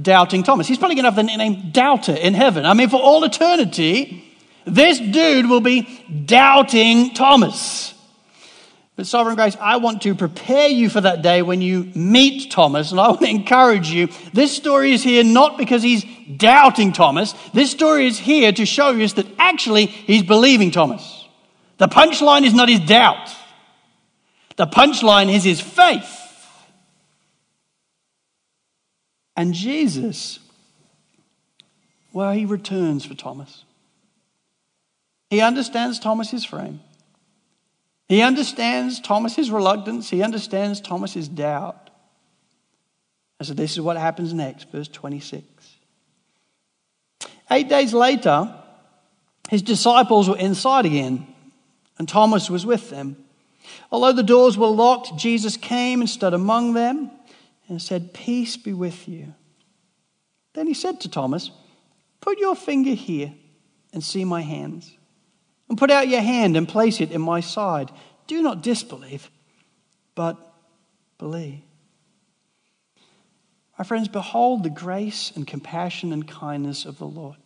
Doubting 0.00 0.42
Thomas. 0.42 0.66
He's 0.66 0.78
probably 0.78 0.96
going 0.96 1.04
to 1.04 1.10
have 1.10 1.16
the 1.16 1.22
name 1.22 1.70
Doubter 1.70 2.14
in 2.14 2.34
heaven. 2.34 2.66
I 2.66 2.74
mean, 2.74 2.88
for 2.88 3.00
all 3.00 3.24
eternity, 3.24 4.24
this 4.66 4.98
dude 4.98 5.48
will 5.48 5.60
be 5.60 5.82
doubting 6.26 7.14
Thomas. 7.14 7.94
But 8.96 9.06
Sovereign 9.06 9.36
Grace, 9.36 9.56
I 9.60 9.76
want 9.76 10.02
to 10.02 10.14
prepare 10.14 10.68
you 10.68 10.88
for 10.88 11.02
that 11.02 11.20
day 11.22 11.42
when 11.42 11.60
you 11.60 11.90
meet 11.94 12.50
Thomas, 12.50 12.90
and 12.90 12.98
I 12.98 13.08
want 13.08 13.20
to 13.20 13.28
encourage 13.28 13.88
you. 13.88 14.08
This 14.32 14.56
story 14.56 14.92
is 14.92 15.02
here 15.02 15.22
not 15.22 15.58
because 15.58 15.82
he's 15.82 16.04
doubting 16.36 16.92
Thomas. 16.92 17.34
This 17.52 17.70
story 17.70 18.06
is 18.06 18.18
here 18.18 18.52
to 18.52 18.64
show 18.64 18.98
us 19.00 19.12
that 19.14 19.26
actually 19.38 19.86
he's 19.86 20.22
believing 20.22 20.70
Thomas. 20.70 21.26
The 21.76 21.88
punchline 21.88 22.44
is 22.44 22.54
not 22.54 22.70
his 22.70 22.80
doubt. 22.80 23.30
The 24.56 24.66
punchline 24.66 25.32
is 25.32 25.44
his 25.44 25.60
faith. 25.60 26.25
And 29.36 29.52
Jesus, 29.52 30.38
well, 32.12 32.32
he 32.32 32.46
returns 32.46 33.04
for 33.04 33.14
Thomas. 33.14 33.64
He 35.28 35.40
understands 35.40 35.98
Thomas's 35.98 36.44
frame. 36.44 36.80
He 38.08 38.22
understands 38.22 39.00
Thomas's 39.00 39.50
reluctance. 39.50 40.08
He 40.08 40.22
understands 40.22 40.80
Thomas's 40.80 41.28
doubt. 41.28 41.90
And 43.38 43.46
so 43.46 43.52
this 43.52 43.72
is 43.72 43.80
what 43.80 43.96
happens 43.96 44.32
next, 44.32 44.70
verse 44.70 44.88
26. 44.88 45.44
Eight 47.50 47.68
days 47.68 47.92
later, 47.92 48.54
his 49.50 49.62
disciples 49.62 50.28
were 50.28 50.38
inside 50.38 50.86
again, 50.86 51.26
and 51.98 52.08
Thomas 52.08 52.48
was 52.48 52.64
with 52.64 52.88
them. 52.88 53.16
Although 53.90 54.12
the 54.12 54.22
doors 54.22 54.56
were 54.56 54.68
locked, 54.68 55.16
Jesus 55.16 55.56
came 55.56 56.00
and 56.00 56.08
stood 56.08 56.32
among 56.32 56.72
them 56.72 57.10
and 57.68 57.80
said, 57.80 58.14
Peace 58.14 58.56
be 58.56 58.72
with 58.72 59.08
you. 59.08 59.34
Then 60.54 60.66
he 60.66 60.74
said 60.74 61.00
to 61.02 61.10
Thomas, 61.10 61.50
Put 62.20 62.38
your 62.38 62.56
finger 62.56 62.92
here 62.92 63.34
and 63.92 64.02
see 64.02 64.24
my 64.24 64.42
hands. 64.42 64.96
And 65.68 65.78
put 65.78 65.90
out 65.90 66.08
your 66.08 66.20
hand 66.20 66.56
and 66.56 66.68
place 66.68 67.00
it 67.00 67.10
in 67.10 67.20
my 67.20 67.40
side. 67.40 67.90
Do 68.26 68.42
not 68.42 68.62
disbelieve, 68.62 69.30
but 70.14 70.36
believe. 71.18 71.62
My 73.78 73.84
friends, 73.84 74.08
behold 74.08 74.62
the 74.62 74.70
grace 74.70 75.32
and 75.34 75.46
compassion 75.46 76.12
and 76.12 76.26
kindness 76.26 76.84
of 76.84 76.98
the 76.98 77.06
Lord. 77.06 77.36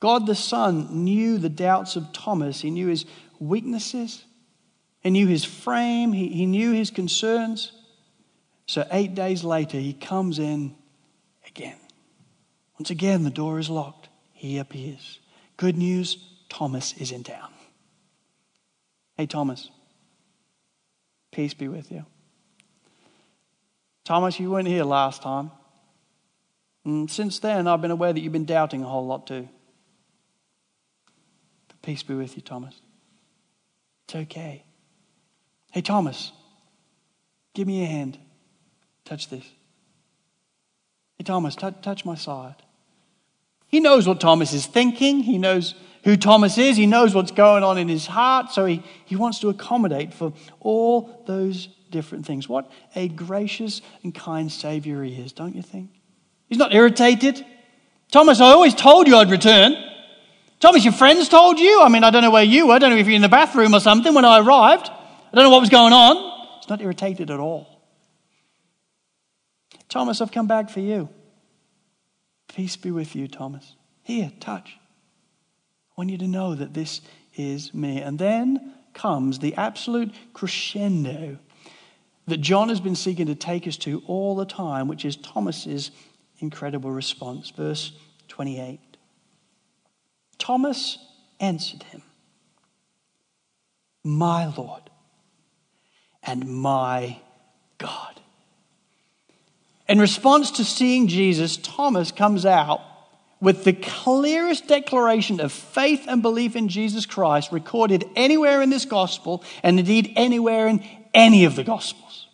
God 0.00 0.26
the 0.26 0.34
Son 0.34 1.04
knew 1.04 1.38
the 1.38 1.48
doubts 1.48 1.96
of 1.96 2.12
Thomas, 2.12 2.60
He 2.60 2.70
knew 2.70 2.86
his 2.86 3.04
weaknesses, 3.40 4.24
He 5.00 5.10
knew 5.10 5.26
his 5.26 5.44
frame, 5.44 6.12
He, 6.12 6.28
he 6.28 6.46
knew 6.46 6.72
his 6.72 6.90
concerns. 6.90 7.72
So, 8.68 8.86
eight 8.92 9.14
days 9.14 9.42
later, 9.44 9.78
He 9.78 9.94
comes 9.94 10.38
in 10.38 10.76
again. 11.46 11.78
Once 12.78 12.90
again, 12.90 13.24
the 13.24 13.30
door 13.30 13.58
is 13.58 13.70
locked. 13.70 14.10
He 14.34 14.58
appears. 14.58 15.18
Good 15.56 15.76
news 15.76 16.18
Thomas 16.50 16.92
is 16.98 17.10
in 17.10 17.24
town. 17.24 17.50
Hey, 19.16 19.26
Thomas, 19.26 19.70
peace 21.32 21.54
be 21.54 21.66
with 21.66 21.90
you. 21.90 22.04
Thomas, 24.04 24.38
you 24.38 24.50
weren't 24.50 24.68
here 24.68 24.84
last 24.84 25.22
time. 25.22 25.50
And 26.84 27.10
since 27.10 27.38
then, 27.38 27.66
I've 27.66 27.80
been 27.80 27.90
aware 27.90 28.12
that 28.12 28.20
you've 28.20 28.32
been 28.32 28.44
doubting 28.44 28.82
a 28.82 28.86
whole 28.86 29.06
lot 29.06 29.26
too. 29.26 29.48
But 31.68 31.82
peace 31.82 32.02
be 32.02 32.14
with 32.14 32.36
you, 32.36 32.42
Thomas. 32.42 32.80
It's 34.04 34.14
okay. 34.14 34.62
Hey, 35.72 35.80
Thomas, 35.80 36.32
give 37.54 37.66
me 37.66 37.80
your 37.80 37.88
hand. 37.88 38.18
Touch 39.08 39.30
this. 39.30 39.44
Hey, 41.16 41.24
Thomas, 41.24 41.56
t- 41.56 41.66
touch 41.80 42.04
my 42.04 42.14
side. 42.14 42.56
He 43.66 43.80
knows 43.80 44.06
what 44.06 44.20
Thomas 44.20 44.52
is 44.52 44.66
thinking. 44.66 45.20
He 45.20 45.38
knows 45.38 45.74
who 46.04 46.14
Thomas 46.14 46.58
is. 46.58 46.76
He 46.76 46.86
knows 46.86 47.14
what's 47.14 47.30
going 47.30 47.64
on 47.64 47.78
in 47.78 47.88
his 47.88 48.06
heart. 48.06 48.52
So 48.52 48.66
he, 48.66 48.82
he 49.06 49.16
wants 49.16 49.40
to 49.40 49.48
accommodate 49.48 50.12
for 50.12 50.34
all 50.60 51.24
those 51.26 51.68
different 51.90 52.26
things. 52.26 52.50
What 52.50 52.70
a 52.94 53.08
gracious 53.08 53.80
and 54.02 54.14
kind 54.14 54.52
Savior 54.52 55.02
he 55.02 55.14
is, 55.14 55.32
don't 55.32 55.56
you 55.56 55.62
think? 55.62 55.88
He's 56.46 56.58
not 56.58 56.74
irritated. 56.74 57.46
Thomas, 58.10 58.42
I 58.42 58.50
always 58.50 58.74
told 58.74 59.08
you 59.08 59.16
I'd 59.16 59.30
return. 59.30 59.74
Thomas, 60.60 60.84
your 60.84 60.92
friends 60.92 61.30
told 61.30 61.58
you? 61.58 61.80
I 61.80 61.88
mean, 61.88 62.04
I 62.04 62.10
don't 62.10 62.22
know 62.22 62.30
where 62.30 62.44
you 62.44 62.66
were. 62.66 62.74
I 62.74 62.78
don't 62.78 62.90
know 62.90 62.96
if 62.96 63.06
you're 63.06 63.16
in 63.16 63.22
the 63.22 63.28
bathroom 63.30 63.74
or 63.74 63.80
something 63.80 64.12
when 64.12 64.26
I 64.26 64.40
arrived. 64.40 64.90
I 64.90 65.34
don't 65.34 65.44
know 65.44 65.50
what 65.50 65.60
was 65.60 65.70
going 65.70 65.94
on. 65.94 66.60
He's 66.60 66.68
not 66.68 66.82
irritated 66.82 67.30
at 67.30 67.40
all. 67.40 67.77
Thomas, 69.88 70.20
I've 70.20 70.32
come 70.32 70.46
back 70.46 70.70
for 70.70 70.80
you. 70.80 71.08
Peace 72.48 72.76
be 72.76 72.90
with 72.90 73.14
you, 73.14 73.28
Thomas. 73.28 73.74
Here, 74.02 74.32
touch. 74.40 74.76
I 75.90 75.94
want 75.96 76.10
you 76.10 76.18
to 76.18 76.28
know 76.28 76.54
that 76.54 76.74
this 76.74 77.00
is 77.36 77.74
me. 77.74 78.00
And 78.00 78.18
then 78.18 78.74
comes 78.94 79.38
the 79.38 79.54
absolute 79.54 80.12
crescendo 80.32 81.38
that 82.26 82.38
John 82.38 82.68
has 82.68 82.80
been 82.80 82.94
seeking 82.94 83.26
to 83.26 83.34
take 83.34 83.66
us 83.66 83.76
to 83.78 84.02
all 84.06 84.36
the 84.36 84.44
time, 84.44 84.88
which 84.88 85.04
is 85.04 85.16
Thomas's 85.16 85.90
incredible 86.40 86.90
response. 86.90 87.50
Verse 87.50 87.92
28. 88.28 88.80
Thomas 90.38 90.98
answered 91.40 91.82
him, 91.84 92.02
My 94.04 94.46
Lord 94.54 94.90
and 96.22 96.46
my 96.46 97.20
God. 97.78 98.20
In 99.88 99.98
response 99.98 100.50
to 100.52 100.64
seeing 100.64 101.08
Jesus, 101.08 101.56
Thomas 101.56 102.12
comes 102.12 102.44
out 102.44 102.82
with 103.40 103.64
the 103.64 103.72
clearest 103.72 104.66
declaration 104.66 105.40
of 105.40 105.52
faith 105.52 106.04
and 106.08 106.20
belief 106.20 106.56
in 106.56 106.68
Jesus 106.68 107.06
Christ 107.06 107.52
recorded 107.52 108.04
anywhere 108.16 108.60
in 108.60 108.70
this 108.70 108.84
gospel, 108.84 109.42
and 109.62 109.78
indeed 109.78 110.12
anywhere 110.16 110.66
in 110.66 110.84
any 111.14 111.44
of 111.44 111.56
the 111.56 111.64
gospels. 111.64 112.26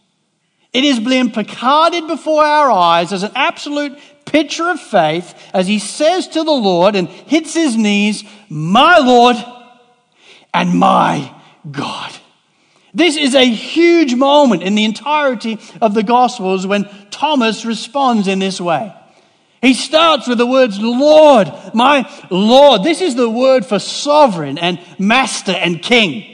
It 0.73 0.85
is 0.85 0.99
being 0.99 1.31
placarded 1.31 2.09
before 2.09 2.43
our 2.43 2.71
eyes 2.71 3.13
as 3.13 3.23
an 3.23 3.31
absolute 3.37 3.97
picture 4.25 4.69
of 4.71 4.81
faith 4.81 5.35
as 5.53 5.69
he 5.69 5.79
says 5.79 6.27
to 6.29 6.43
the 6.43 6.51
Lord 6.51 6.97
and 6.97 7.09
hits 7.09 7.55
his 7.55 7.77
knees, 7.77 8.25
My 8.49 8.99
Lord 8.99 9.37
and 10.53 10.77
my 10.77 11.33
God. 11.71 12.13
This 12.95 13.17
is 13.17 13.35
a 13.35 13.45
huge 13.45 14.15
moment 14.15 14.63
in 14.63 14.77
the 14.77 14.85
entirety 14.85 15.59
of 15.83 15.95
the 15.95 16.05
Gospels 16.05 16.65
when 16.67 16.89
Thomas 17.11 17.65
responds 17.65 18.29
in 18.29 18.39
this 18.39 18.61
way. 18.61 18.95
He 19.61 19.75
starts 19.75 20.29
with 20.29 20.39
the 20.39 20.47
words, 20.47 20.79
Lord, 20.79 21.53
my 21.73 22.09
Lord. 22.31 22.85
This 22.85 23.01
is 23.01 23.17
the 23.17 23.29
word 23.29 23.67
for 23.67 23.79
sovereign 23.79 24.59
and 24.59 24.79
master 24.99 25.53
and 25.53 25.83
king. 25.83 26.31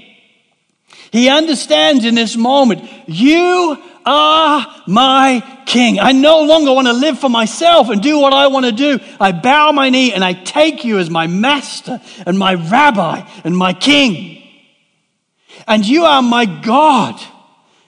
He 1.13 1.29
understands 1.29 2.05
in 2.05 2.15
this 2.15 2.37
moment, 2.37 2.83
you 3.07 3.83
are 4.05 4.83
my 4.87 5.63
king. 5.65 5.99
I 5.99 6.13
no 6.13 6.43
longer 6.43 6.73
want 6.73 6.89
to 6.89 6.93
live 6.93 7.19
for 7.19 7.31
myself 7.31 7.89
and 7.89 8.03
do 8.03 8.19
what 8.19 8.33
I 8.33 8.49
want 8.49 8.67
to 8.67 8.73
do. 8.73 8.99
I 9.19 9.33
bow 9.33 9.73
my 9.73 9.91
knee 9.91 10.13
and 10.13 10.25
I 10.25 10.35
take 10.35 10.85
you 10.85 10.99
as 10.99 11.09
my 11.09 11.27
master 11.27 12.01
and 12.27 12.39
my 12.39 12.55
rabbi 12.55 13.27
and 13.45 13.57
my 13.57 13.73
king 13.73 14.40
and 15.67 15.87
you 15.87 16.05
are 16.05 16.23
my 16.23 16.47
God. 16.47 17.21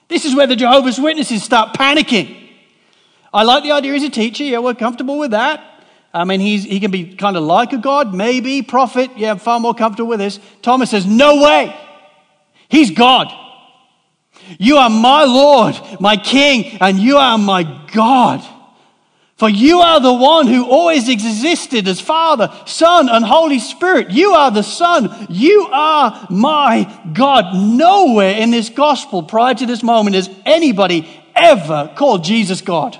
This 0.08 0.24
is 0.24 0.34
where 0.34 0.46
the 0.46 0.56
Jehovah's 0.56 1.00
Witnesses 1.00 1.42
start 1.42 1.74
panicking. 1.74 2.38
I 3.32 3.44
like 3.44 3.62
the 3.62 3.72
idea 3.72 3.94
he's 3.94 4.04
a 4.04 4.10
teacher. 4.10 4.44
Yeah, 4.44 4.58
we're 4.58 4.74
comfortable 4.74 5.18
with 5.18 5.30
that. 5.30 5.68
I 6.14 6.24
mean, 6.24 6.40
he's, 6.40 6.64
he 6.64 6.80
can 6.80 6.90
be 6.90 7.14
kind 7.14 7.36
of 7.36 7.44
like 7.44 7.72
a 7.72 7.78
God, 7.78 8.14
maybe, 8.14 8.60
prophet. 8.60 9.10
Yeah, 9.16 9.36
far 9.36 9.58
more 9.58 9.74
comfortable 9.74 10.10
with 10.10 10.18
this. 10.18 10.38
Thomas 10.60 10.90
says, 10.90 11.06
No 11.06 11.42
way. 11.42 11.74
He's 12.68 12.90
God. 12.90 13.32
You 14.58 14.76
are 14.76 14.90
my 14.90 15.24
Lord, 15.24 15.80
my 16.00 16.16
King, 16.16 16.76
and 16.80 16.98
you 16.98 17.16
are 17.16 17.38
my 17.38 17.62
God. 17.92 18.46
For 19.42 19.50
you 19.50 19.80
are 19.80 19.98
the 19.98 20.14
one 20.14 20.46
who 20.46 20.70
always 20.70 21.08
existed 21.08 21.88
as 21.88 22.00
Father, 22.00 22.48
Son, 22.64 23.08
and 23.08 23.24
Holy 23.24 23.58
Spirit. 23.58 24.12
You 24.12 24.34
are 24.34 24.52
the 24.52 24.62
Son. 24.62 25.26
You 25.28 25.66
are 25.72 26.28
my 26.30 26.84
God. 27.12 27.56
Nowhere 27.56 28.36
in 28.36 28.52
this 28.52 28.68
gospel 28.68 29.24
prior 29.24 29.52
to 29.54 29.66
this 29.66 29.82
moment 29.82 30.14
has 30.14 30.30
anybody 30.46 31.08
ever 31.34 31.92
called 31.96 32.22
Jesus 32.22 32.60
God. 32.60 32.96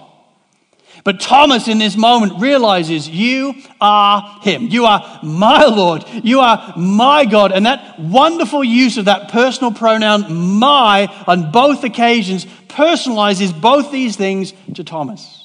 But 1.05 1.21
Thomas 1.21 1.69
in 1.69 1.79
this 1.79 1.97
moment 1.97 2.41
realizes 2.41 3.09
you 3.09 3.55
are 3.81 4.41
him. 4.43 4.67
You 4.67 4.87
are 4.87 5.21
my 5.23 5.67
Lord. 5.67 6.05
You 6.25 6.41
are 6.41 6.75
my 6.77 7.25
God. 7.25 7.53
And 7.53 7.67
that 7.67 8.01
wonderful 8.01 8.65
use 8.65 8.99
of 8.99 9.05
that 9.05 9.31
personal 9.31 9.71
pronoun, 9.71 10.59
my, 10.59 11.07
on 11.29 11.53
both 11.53 11.85
occasions 11.85 12.47
personalizes 12.67 13.53
both 13.53 13.93
these 13.93 14.17
things 14.17 14.53
to 14.75 14.83
Thomas. 14.83 15.42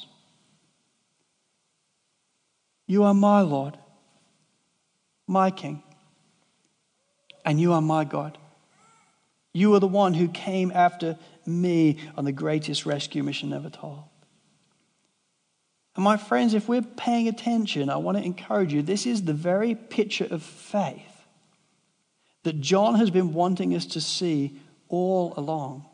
You 2.88 3.04
are 3.04 3.14
my 3.14 3.42
Lord, 3.42 3.78
my 5.26 5.50
King, 5.50 5.82
and 7.44 7.60
you 7.60 7.74
are 7.74 7.82
my 7.82 8.04
God. 8.04 8.38
You 9.52 9.74
are 9.74 9.80
the 9.80 9.86
one 9.86 10.14
who 10.14 10.26
came 10.28 10.72
after 10.74 11.18
me 11.44 11.98
on 12.16 12.24
the 12.24 12.32
greatest 12.32 12.86
rescue 12.86 13.22
mission 13.22 13.52
ever 13.52 13.68
told. 13.68 14.04
And 15.96 16.02
my 16.04 16.16
friends, 16.16 16.54
if 16.54 16.66
we're 16.66 16.80
paying 16.80 17.28
attention, 17.28 17.90
I 17.90 17.96
want 17.96 18.16
to 18.16 18.24
encourage 18.24 18.72
you 18.72 18.80
this 18.80 19.04
is 19.04 19.22
the 19.22 19.34
very 19.34 19.74
picture 19.74 20.26
of 20.30 20.42
faith 20.42 21.26
that 22.44 22.60
John 22.60 22.94
has 22.94 23.10
been 23.10 23.34
wanting 23.34 23.74
us 23.74 23.84
to 23.86 24.00
see 24.00 24.60
all 24.88 25.34
along. 25.36 25.84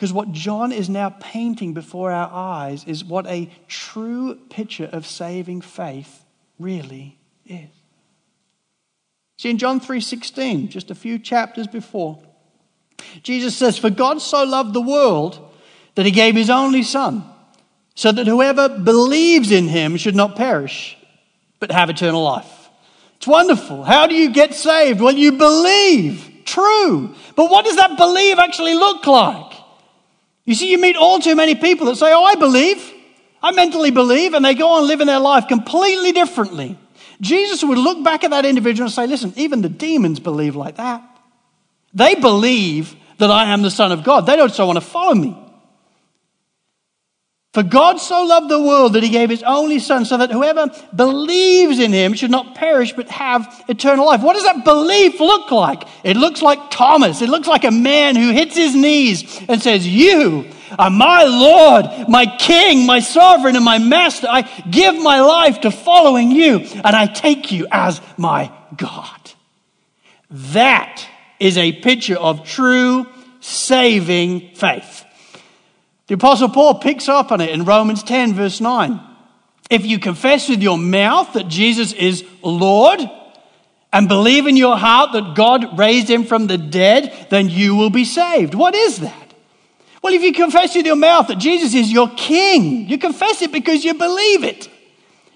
Because 0.00 0.14
what 0.14 0.32
John 0.32 0.72
is 0.72 0.88
now 0.88 1.10
painting 1.20 1.74
before 1.74 2.10
our 2.10 2.30
eyes 2.32 2.84
is 2.86 3.04
what 3.04 3.26
a 3.26 3.50
true 3.68 4.34
picture 4.48 4.88
of 4.90 5.06
saving 5.06 5.60
faith 5.60 6.24
really 6.58 7.18
is. 7.44 7.68
See 9.36 9.50
in 9.50 9.58
John 9.58 9.78
3:16, 9.78 10.70
just 10.70 10.90
a 10.90 10.94
few 10.94 11.18
chapters 11.18 11.66
before, 11.66 12.18
Jesus 13.22 13.54
says, 13.54 13.76
"For 13.76 13.90
God 13.90 14.22
so 14.22 14.42
loved 14.42 14.72
the 14.72 14.80
world 14.80 15.38
that 15.96 16.06
he 16.06 16.12
gave 16.12 16.34
his 16.34 16.48
only 16.48 16.82
son, 16.82 17.22
so 17.94 18.10
that 18.10 18.26
whoever 18.26 18.70
believes 18.70 19.50
in 19.50 19.68
him 19.68 19.98
should 19.98 20.16
not 20.16 20.34
perish, 20.34 20.96
but 21.58 21.72
have 21.72 21.90
eternal 21.90 22.22
life." 22.22 22.70
It's 23.18 23.26
wonderful. 23.26 23.84
How 23.84 24.06
do 24.06 24.14
you 24.14 24.30
get 24.30 24.54
saved? 24.54 25.02
Well, 25.02 25.14
you 25.14 25.32
believe. 25.32 26.26
True. 26.46 27.14
But 27.36 27.50
what 27.50 27.66
does 27.66 27.76
that 27.76 27.98
believe 27.98 28.38
actually 28.38 28.72
look 28.72 29.06
like? 29.06 29.59
You 30.44 30.54
see, 30.54 30.70
you 30.70 30.78
meet 30.78 30.96
all 30.96 31.20
too 31.20 31.36
many 31.36 31.54
people 31.54 31.86
that 31.86 31.96
say, 31.96 32.12
Oh, 32.12 32.24
I 32.24 32.34
believe. 32.34 32.94
I 33.42 33.52
mentally 33.52 33.90
believe, 33.90 34.34
and 34.34 34.44
they 34.44 34.54
go 34.54 34.68
on 34.74 34.86
living 34.86 35.06
their 35.06 35.18
life 35.18 35.48
completely 35.48 36.12
differently. 36.12 36.78
Jesus 37.22 37.64
would 37.64 37.78
look 37.78 38.04
back 38.04 38.22
at 38.22 38.30
that 38.30 38.44
individual 38.44 38.86
and 38.86 38.92
say, 38.92 39.06
Listen, 39.06 39.32
even 39.36 39.62
the 39.62 39.68
demons 39.68 40.20
believe 40.20 40.56
like 40.56 40.76
that. 40.76 41.02
They 41.94 42.14
believe 42.14 42.94
that 43.18 43.30
I 43.30 43.52
am 43.52 43.62
the 43.62 43.70
Son 43.70 43.92
of 43.92 44.04
God. 44.04 44.26
They 44.26 44.36
don't 44.36 44.52
so 44.52 44.66
want 44.66 44.76
to 44.76 44.80
follow 44.80 45.14
me. 45.14 45.36
For 47.52 47.64
God 47.64 47.98
so 47.98 48.22
loved 48.22 48.48
the 48.48 48.62
world 48.62 48.92
that 48.92 49.02
he 49.02 49.08
gave 49.08 49.28
his 49.28 49.42
only 49.42 49.80
son 49.80 50.04
so 50.04 50.16
that 50.18 50.30
whoever 50.30 50.68
believes 50.94 51.80
in 51.80 51.92
him 51.92 52.14
should 52.14 52.30
not 52.30 52.54
perish 52.54 52.92
but 52.92 53.08
have 53.08 53.64
eternal 53.66 54.06
life. 54.06 54.22
What 54.22 54.34
does 54.34 54.44
that 54.44 54.64
belief 54.64 55.18
look 55.18 55.50
like? 55.50 55.82
It 56.04 56.16
looks 56.16 56.42
like 56.42 56.70
Thomas. 56.70 57.22
It 57.22 57.28
looks 57.28 57.48
like 57.48 57.64
a 57.64 57.72
man 57.72 58.14
who 58.14 58.30
hits 58.30 58.56
his 58.56 58.76
knees 58.76 59.42
and 59.48 59.60
says, 59.60 59.84
You 59.84 60.46
are 60.78 60.90
my 60.90 61.24
Lord, 61.24 62.08
my 62.08 62.26
King, 62.38 62.86
my 62.86 63.00
sovereign, 63.00 63.56
and 63.56 63.64
my 63.64 63.78
master. 63.78 64.28
I 64.30 64.42
give 64.70 64.94
my 64.94 65.20
life 65.20 65.62
to 65.62 65.72
following 65.72 66.30
you 66.30 66.60
and 66.60 66.94
I 66.94 67.06
take 67.06 67.50
you 67.50 67.66
as 67.72 68.00
my 68.16 68.52
God. 68.76 69.32
That 70.30 71.04
is 71.40 71.58
a 71.58 71.72
picture 71.72 72.16
of 72.16 72.46
true 72.46 73.06
saving 73.40 74.54
faith. 74.54 75.04
The 76.10 76.16
Apostle 76.16 76.48
Paul 76.48 76.80
picks 76.80 77.08
up 77.08 77.30
on 77.30 77.40
it 77.40 77.50
in 77.50 77.64
Romans 77.64 78.02
10, 78.02 78.34
verse 78.34 78.60
9. 78.60 78.98
If 79.70 79.86
you 79.86 80.00
confess 80.00 80.48
with 80.48 80.60
your 80.60 80.76
mouth 80.76 81.34
that 81.34 81.46
Jesus 81.46 81.92
is 81.92 82.24
Lord 82.42 82.98
and 83.92 84.08
believe 84.08 84.48
in 84.48 84.56
your 84.56 84.76
heart 84.76 85.12
that 85.12 85.36
God 85.36 85.78
raised 85.78 86.10
him 86.10 86.24
from 86.24 86.48
the 86.48 86.58
dead, 86.58 87.28
then 87.30 87.48
you 87.48 87.76
will 87.76 87.90
be 87.90 88.04
saved. 88.04 88.56
What 88.56 88.74
is 88.74 88.98
that? 88.98 89.34
Well, 90.02 90.12
if 90.12 90.22
you 90.22 90.32
confess 90.32 90.74
with 90.74 90.84
your 90.84 90.96
mouth 90.96 91.28
that 91.28 91.38
Jesus 91.38 91.74
is 91.74 91.92
your 91.92 92.10
King, 92.16 92.88
you 92.88 92.98
confess 92.98 93.40
it 93.40 93.52
because 93.52 93.84
you 93.84 93.94
believe 93.94 94.42
it. 94.42 94.68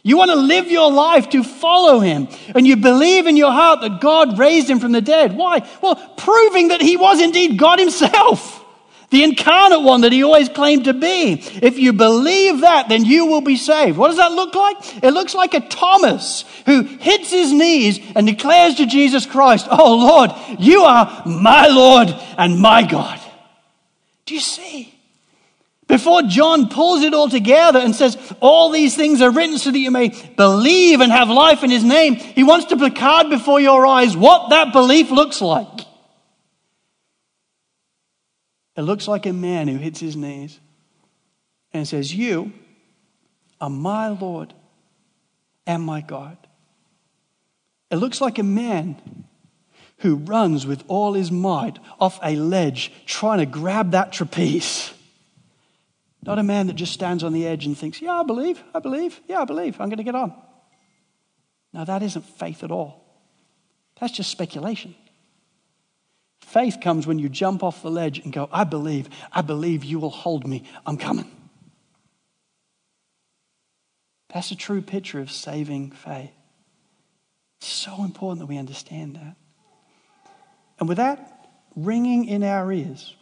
You 0.02 0.16
want 0.16 0.32
to 0.32 0.36
live 0.36 0.72
your 0.72 0.90
life 0.90 1.30
to 1.30 1.44
follow 1.44 2.00
him. 2.00 2.26
And 2.52 2.66
you 2.66 2.74
believe 2.74 3.28
in 3.28 3.36
your 3.36 3.52
heart 3.52 3.80
that 3.82 4.00
God 4.00 4.40
raised 4.40 4.68
him 4.68 4.80
from 4.80 4.90
the 4.90 5.00
dead. 5.00 5.36
Why? 5.36 5.64
Well, 5.80 5.94
proving 6.16 6.68
that 6.68 6.80
he 6.80 6.96
was 6.96 7.20
indeed 7.20 7.60
God 7.60 7.78
himself 7.78 8.63
the 9.14 9.22
incarnate 9.22 9.82
one 9.82 10.00
that 10.02 10.12
he 10.12 10.22
always 10.22 10.48
claimed 10.48 10.84
to 10.84 10.92
be. 10.92 11.32
If 11.62 11.78
you 11.78 11.92
believe 11.92 12.60
that, 12.62 12.88
then 12.88 13.04
you 13.04 13.26
will 13.26 13.40
be 13.40 13.56
saved. 13.56 13.96
What 13.96 14.08
does 14.08 14.16
that 14.16 14.32
look 14.32 14.54
like? 14.54 15.04
It 15.04 15.12
looks 15.12 15.34
like 15.34 15.54
a 15.54 15.60
Thomas 15.60 16.44
who 16.66 16.82
hits 16.82 17.30
his 17.30 17.52
knees 17.52 18.00
and 18.14 18.26
declares 18.26 18.74
to 18.76 18.86
Jesus 18.86 19.24
Christ, 19.26 19.68
Oh 19.70 19.94
Lord, 19.96 20.32
you 20.60 20.82
are 20.82 21.22
my 21.24 21.68
Lord 21.68 22.08
and 22.36 22.58
my 22.58 22.82
God. 22.82 23.20
Do 24.26 24.34
you 24.34 24.40
see? 24.40 24.94
Before 25.86 26.22
John 26.22 26.68
pulls 26.68 27.02
it 27.02 27.14
all 27.14 27.28
together 27.28 27.78
and 27.78 27.94
says, 27.94 28.16
All 28.40 28.70
these 28.70 28.96
things 28.96 29.20
are 29.20 29.30
written 29.30 29.58
so 29.58 29.70
that 29.70 29.78
you 29.78 29.90
may 29.90 30.08
believe 30.36 31.00
and 31.00 31.12
have 31.12 31.28
life 31.28 31.62
in 31.62 31.70
his 31.70 31.84
name, 31.84 32.14
he 32.14 32.42
wants 32.42 32.66
to 32.66 32.76
placard 32.76 33.30
before 33.30 33.60
your 33.60 33.86
eyes 33.86 34.16
what 34.16 34.50
that 34.50 34.72
belief 34.72 35.10
looks 35.10 35.40
like. 35.40 35.73
It 38.76 38.82
looks 38.82 39.06
like 39.06 39.26
a 39.26 39.32
man 39.32 39.68
who 39.68 39.76
hits 39.76 40.00
his 40.00 40.16
knees 40.16 40.58
and 41.72 41.86
says, 41.86 42.14
You 42.14 42.52
are 43.60 43.70
my 43.70 44.08
Lord 44.08 44.54
and 45.66 45.82
my 45.82 46.00
God. 46.00 46.36
It 47.90 47.96
looks 47.96 48.20
like 48.20 48.38
a 48.38 48.42
man 48.42 49.26
who 49.98 50.16
runs 50.16 50.66
with 50.66 50.82
all 50.88 51.14
his 51.14 51.30
might 51.30 51.78
off 52.00 52.18
a 52.22 52.36
ledge 52.36 52.92
trying 53.06 53.38
to 53.38 53.46
grab 53.46 53.92
that 53.92 54.12
trapeze. 54.12 54.92
Not 56.22 56.38
a 56.38 56.42
man 56.42 56.66
that 56.68 56.76
just 56.76 56.92
stands 56.92 57.22
on 57.22 57.32
the 57.32 57.46
edge 57.46 57.66
and 57.66 57.76
thinks, 57.76 58.00
Yeah, 58.00 58.20
I 58.20 58.22
believe, 58.22 58.62
I 58.74 58.80
believe, 58.80 59.20
yeah, 59.28 59.40
I 59.40 59.44
believe, 59.44 59.80
I'm 59.80 59.88
going 59.88 59.98
to 59.98 60.04
get 60.04 60.14
on. 60.14 60.34
Now, 61.72 61.84
that 61.84 62.02
isn't 62.02 62.24
faith 62.24 62.64
at 62.64 62.70
all. 62.70 63.04
That's 64.00 64.12
just 64.12 64.30
speculation. 64.30 64.94
Faith 66.54 66.78
comes 66.80 67.04
when 67.04 67.18
you 67.18 67.28
jump 67.28 67.64
off 67.64 67.82
the 67.82 67.90
ledge 67.90 68.20
and 68.20 68.32
go, 68.32 68.48
I 68.52 68.62
believe, 68.62 69.08
I 69.32 69.42
believe 69.42 69.82
you 69.82 69.98
will 69.98 70.08
hold 70.08 70.46
me. 70.46 70.62
I'm 70.86 70.96
coming. 70.96 71.28
That's 74.32 74.52
a 74.52 74.56
true 74.56 74.80
picture 74.80 75.18
of 75.18 75.32
saving 75.32 75.90
faith. 75.90 76.30
It's 77.58 77.66
so 77.66 78.04
important 78.04 78.38
that 78.38 78.46
we 78.46 78.56
understand 78.56 79.16
that. 79.16 79.34
And 80.78 80.88
with 80.88 80.98
that 80.98 81.48
ringing 81.74 82.24
in 82.26 82.44
our 82.44 82.70
ears, 82.70 83.16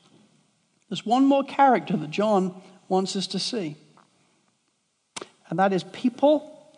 there's 0.90 1.06
one 1.06 1.24
more 1.24 1.42
character 1.42 1.96
that 1.96 2.10
John 2.10 2.54
wants 2.90 3.16
us 3.16 3.28
to 3.28 3.38
see. 3.38 3.78
And 5.48 5.58
that 5.58 5.72
is 5.72 5.84
people 5.84 6.76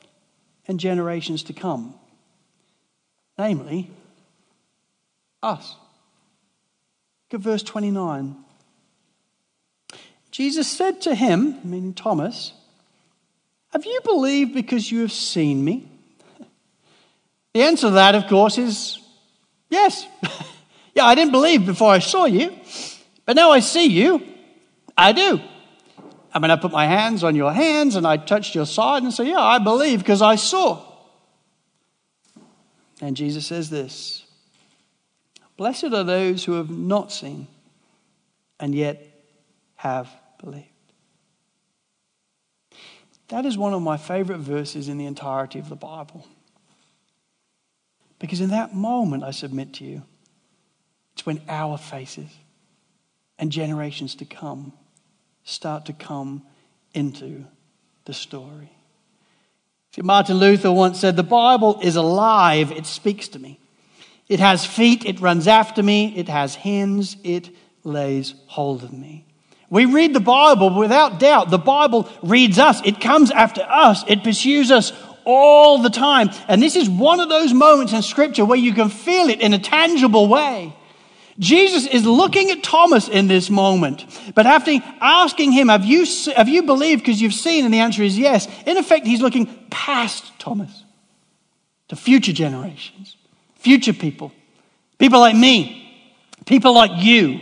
and 0.69 0.79
generations 0.79 1.43
to 1.43 1.53
come. 1.53 1.97
Namely, 3.37 3.91
us. 5.43 5.75
At 7.35 7.41
verse 7.41 7.65
29. 7.65 8.37
Jesus 10.31 10.71
said 10.71 11.01
to 11.03 11.15
him, 11.15 11.59
meaning 11.65 11.93
Thomas, 11.93 12.53
Have 13.73 13.85
you 13.85 14.01
believed 14.05 14.55
because 14.55 14.91
you 14.91 15.01
have 15.01 15.13
seen 15.13 15.65
me? 15.65 15.89
The 17.53 17.63
answer 17.63 17.89
to 17.89 17.95
that, 17.95 18.15
of 18.15 18.29
course, 18.29 18.57
is 18.57 19.01
yes. 19.69 20.07
yeah, 20.95 21.05
I 21.05 21.17
didn't 21.17 21.33
believe 21.33 21.67
before 21.67 21.91
I 21.91 21.99
saw 21.99 22.25
you, 22.25 22.57
but 23.27 23.35
now 23.35 23.51
I 23.51 23.61
see 23.61 23.87
you. 23.87 24.23
I 24.97 25.13
do. 25.13 25.41
I 26.33 26.39
mean, 26.39 26.53
I 26.53 26.57
put 26.57 26.71
my 26.73 26.87
hands 26.87 27.25
on 27.25 27.35
your 27.35 27.53
hands 27.53 27.97
and 27.97 28.07
I 28.07 28.17
touched 28.17 28.55
your 28.55 28.67
side 28.67 29.03
and 29.03 29.13
say, 29.13 29.29
Yeah, 29.29 29.41
I 29.41 29.59
believe 29.59 30.01
because 30.01 30.23
I 30.23 30.37
saw. 30.37 30.85
And 33.01 33.17
Jesus 33.17 33.47
says 33.47 33.71
this 33.71 34.24
Blessed 35.57 35.93
are 35.93 36.05
those 36.05 36.45
who 36.45 36.53
have 36.53 36.71
not 36.71 37.13
seen 37.13 37.47
and 38.59 38.75
yet 38.75 39.07
have 39.77 40.09
believed. 40.43 40.69
That 43.29 43.47
is 43.47 43.57
one 43.57 43.73
of 43.73 43.83
my 43.83 43.97
favorite 43.97 44.39
verses 44.39 44.89
in 44.89 44.99
the 44.99 45.07
entirety 45.07 45.59
of 45.59 45.69
the 45.69 45.77
Bible. 45.77 46.27
Because 48.19 48.41
in 48.41 48.51
that 48.51 48.75
moment, 48.75 49.23
I 49.23 49.31
submit 49.31 49.75
to 49.75 49.85
you, 49.85 50.03
it's 51.13 51.27
when 51.27 51.41
our 51.49 51.79
faces 51.79 52.31
and 53.39 53.51
generations 53.51 54.15
to 54.17 54.25
come 54.25 54.73
start 55.45 55.87
to 55.87 55.93
come 55.93 56.43
into 56.95 57.45
the 58.07 58.15
story. 58.15 58.71
See, 59.95 60.03
Martin 60.03 60.39
Luther 60.39 60.73
once 60.73 60.99
said, 60.99 61.17
The 61.17 61.23
Bible 61.23 61.79
is 61.83 61.97
alive, 61.97 62.73
it 62.73 62.87
speaks 62.87 63.29
to 63.29 63.39
me. 63.39 63.61
It 64.29 64.41
has 64.41 64.65
feet, 64.65 65.05
it 65.05 65.21
runs 65.21 65.47
after 65.47 65.83
me. 65.83 66.17
It 66.17 66.29
has 66.29 66.55
hands, 66.55 67.17
it 67.23 67.51
lays 67.83 68.35
hold 68.47 68.83
of 68.83 68.93
me. 68.93 69.27
We 69.71 69.87
read 69.87 70.15
the 70.15 70.21
Bible 70.21 70.75
without 70.75 71.19
doubt. 71.19 71.51
The 71.51 71.59
Bible 71.59 72.09
reads 72.23 72.59
us, 72.59 72.81
it 72.85 73.01
comes 73.01 73.31
after 73.31 73.63
us, 73.63 74.05
it 74.07 74.23
pursues 74.23 74.71
us 74.71 74.93
all 75.25 75.83
the 75.83 75.91
time. 75.91 76.31
And 76.49 76.63
this 76.63 76.77
is 76.77 76.89
one 76.89 77.21
of 77.21 77.29
those 77.29 77.53
moments 77.53 77.93
in 77.93 78.03
Scripture 78.03 78.45
where 78.45 78.59
you 78.59 78.73
can 78.73 78.89
feel 78.89 79.29
it 79.29 79.41
in 79.41 79.53
a 79.55 79.59
tangible 79.59 80.29
way. 80.29 80.75
Jesus 81.39 81.87
is 81.87 82.07
looking 82.07 82.51
at 82.51 82.63
Thomas 82.63 83.09
in 83.09 83.27
this 83.27 83.51
moment, 83.51 84.05
but 84.37 84.47
after 84.47 84.79
asking 85.01 85.51
him, 85.51 85.69
Have 85.69 85.85
you, 85.85 86.07
have 86.37 86.49
you 86.49 86.63
believed 86.63 87.03
because 87.03 87.21
you've 87.21 87.35
seen? 87.35 87.65
And 87.65 87.75
the 87.75 87.81
answer 87.81 88.05
is 88.05 88.17
yes. 88.17 88.47
In 88.67 88.77
effect, 88.77 89.05
he's 89.05 89.21
looking 89.21 89.47
past 89.69 90.39
Thomas 90.39 90.85
to 91.89 91.97
future 91.97 92.33
generations 92.33 93.17
future 93.65 93.95
people, 93.95 94.31
people 94.99 95.19
like 95.19 95.35
me, 95.35 95.81
people 96.45 96.75
like 96.75 97.03
you, 97.03 97.41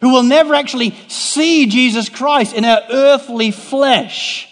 who 0.00 0.12
will 0.12 0.22
never 0.22 0.54
actually 0.54 0.94
see 1.08 1.66
Jesus 1.66 2.08
Christ 2.08 2.54
in 2.54 2.64
our 2.64 2.80
earthly 2.88 3.50
flesh, 3.50 4.48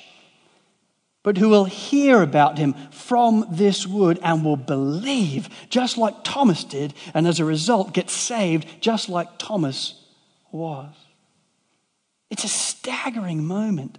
but 1.23 1.39
who 1.39 1.49
will 1.49 1.65
hear 1.65 2.21
about 2.21 2.59
him 2.59 2.75
from 2.91 3.47
this 3.51 3.87
word 3.87 4.19
and 4.23 4.45
will 4.45 4.57
believe 4.57 5.49
just 5.71 5.97
like 5.97 6.25
Thomas 6.25 6.65
did, 6.65 6.93
and 7.15 7.27
as 7.29 7.39
a 7.39 7.45
result 7.45 7.95
get 7.95 8.11
saved 8.11 8.67
just 8.81 9.09
like 9.09 9.39
Thomas 9.39 9.95
was. 10.51 10.93
It's 12.29 12.45
a 12.45 12.49
staggering 12.49 13.45
moment. 13.45 13.99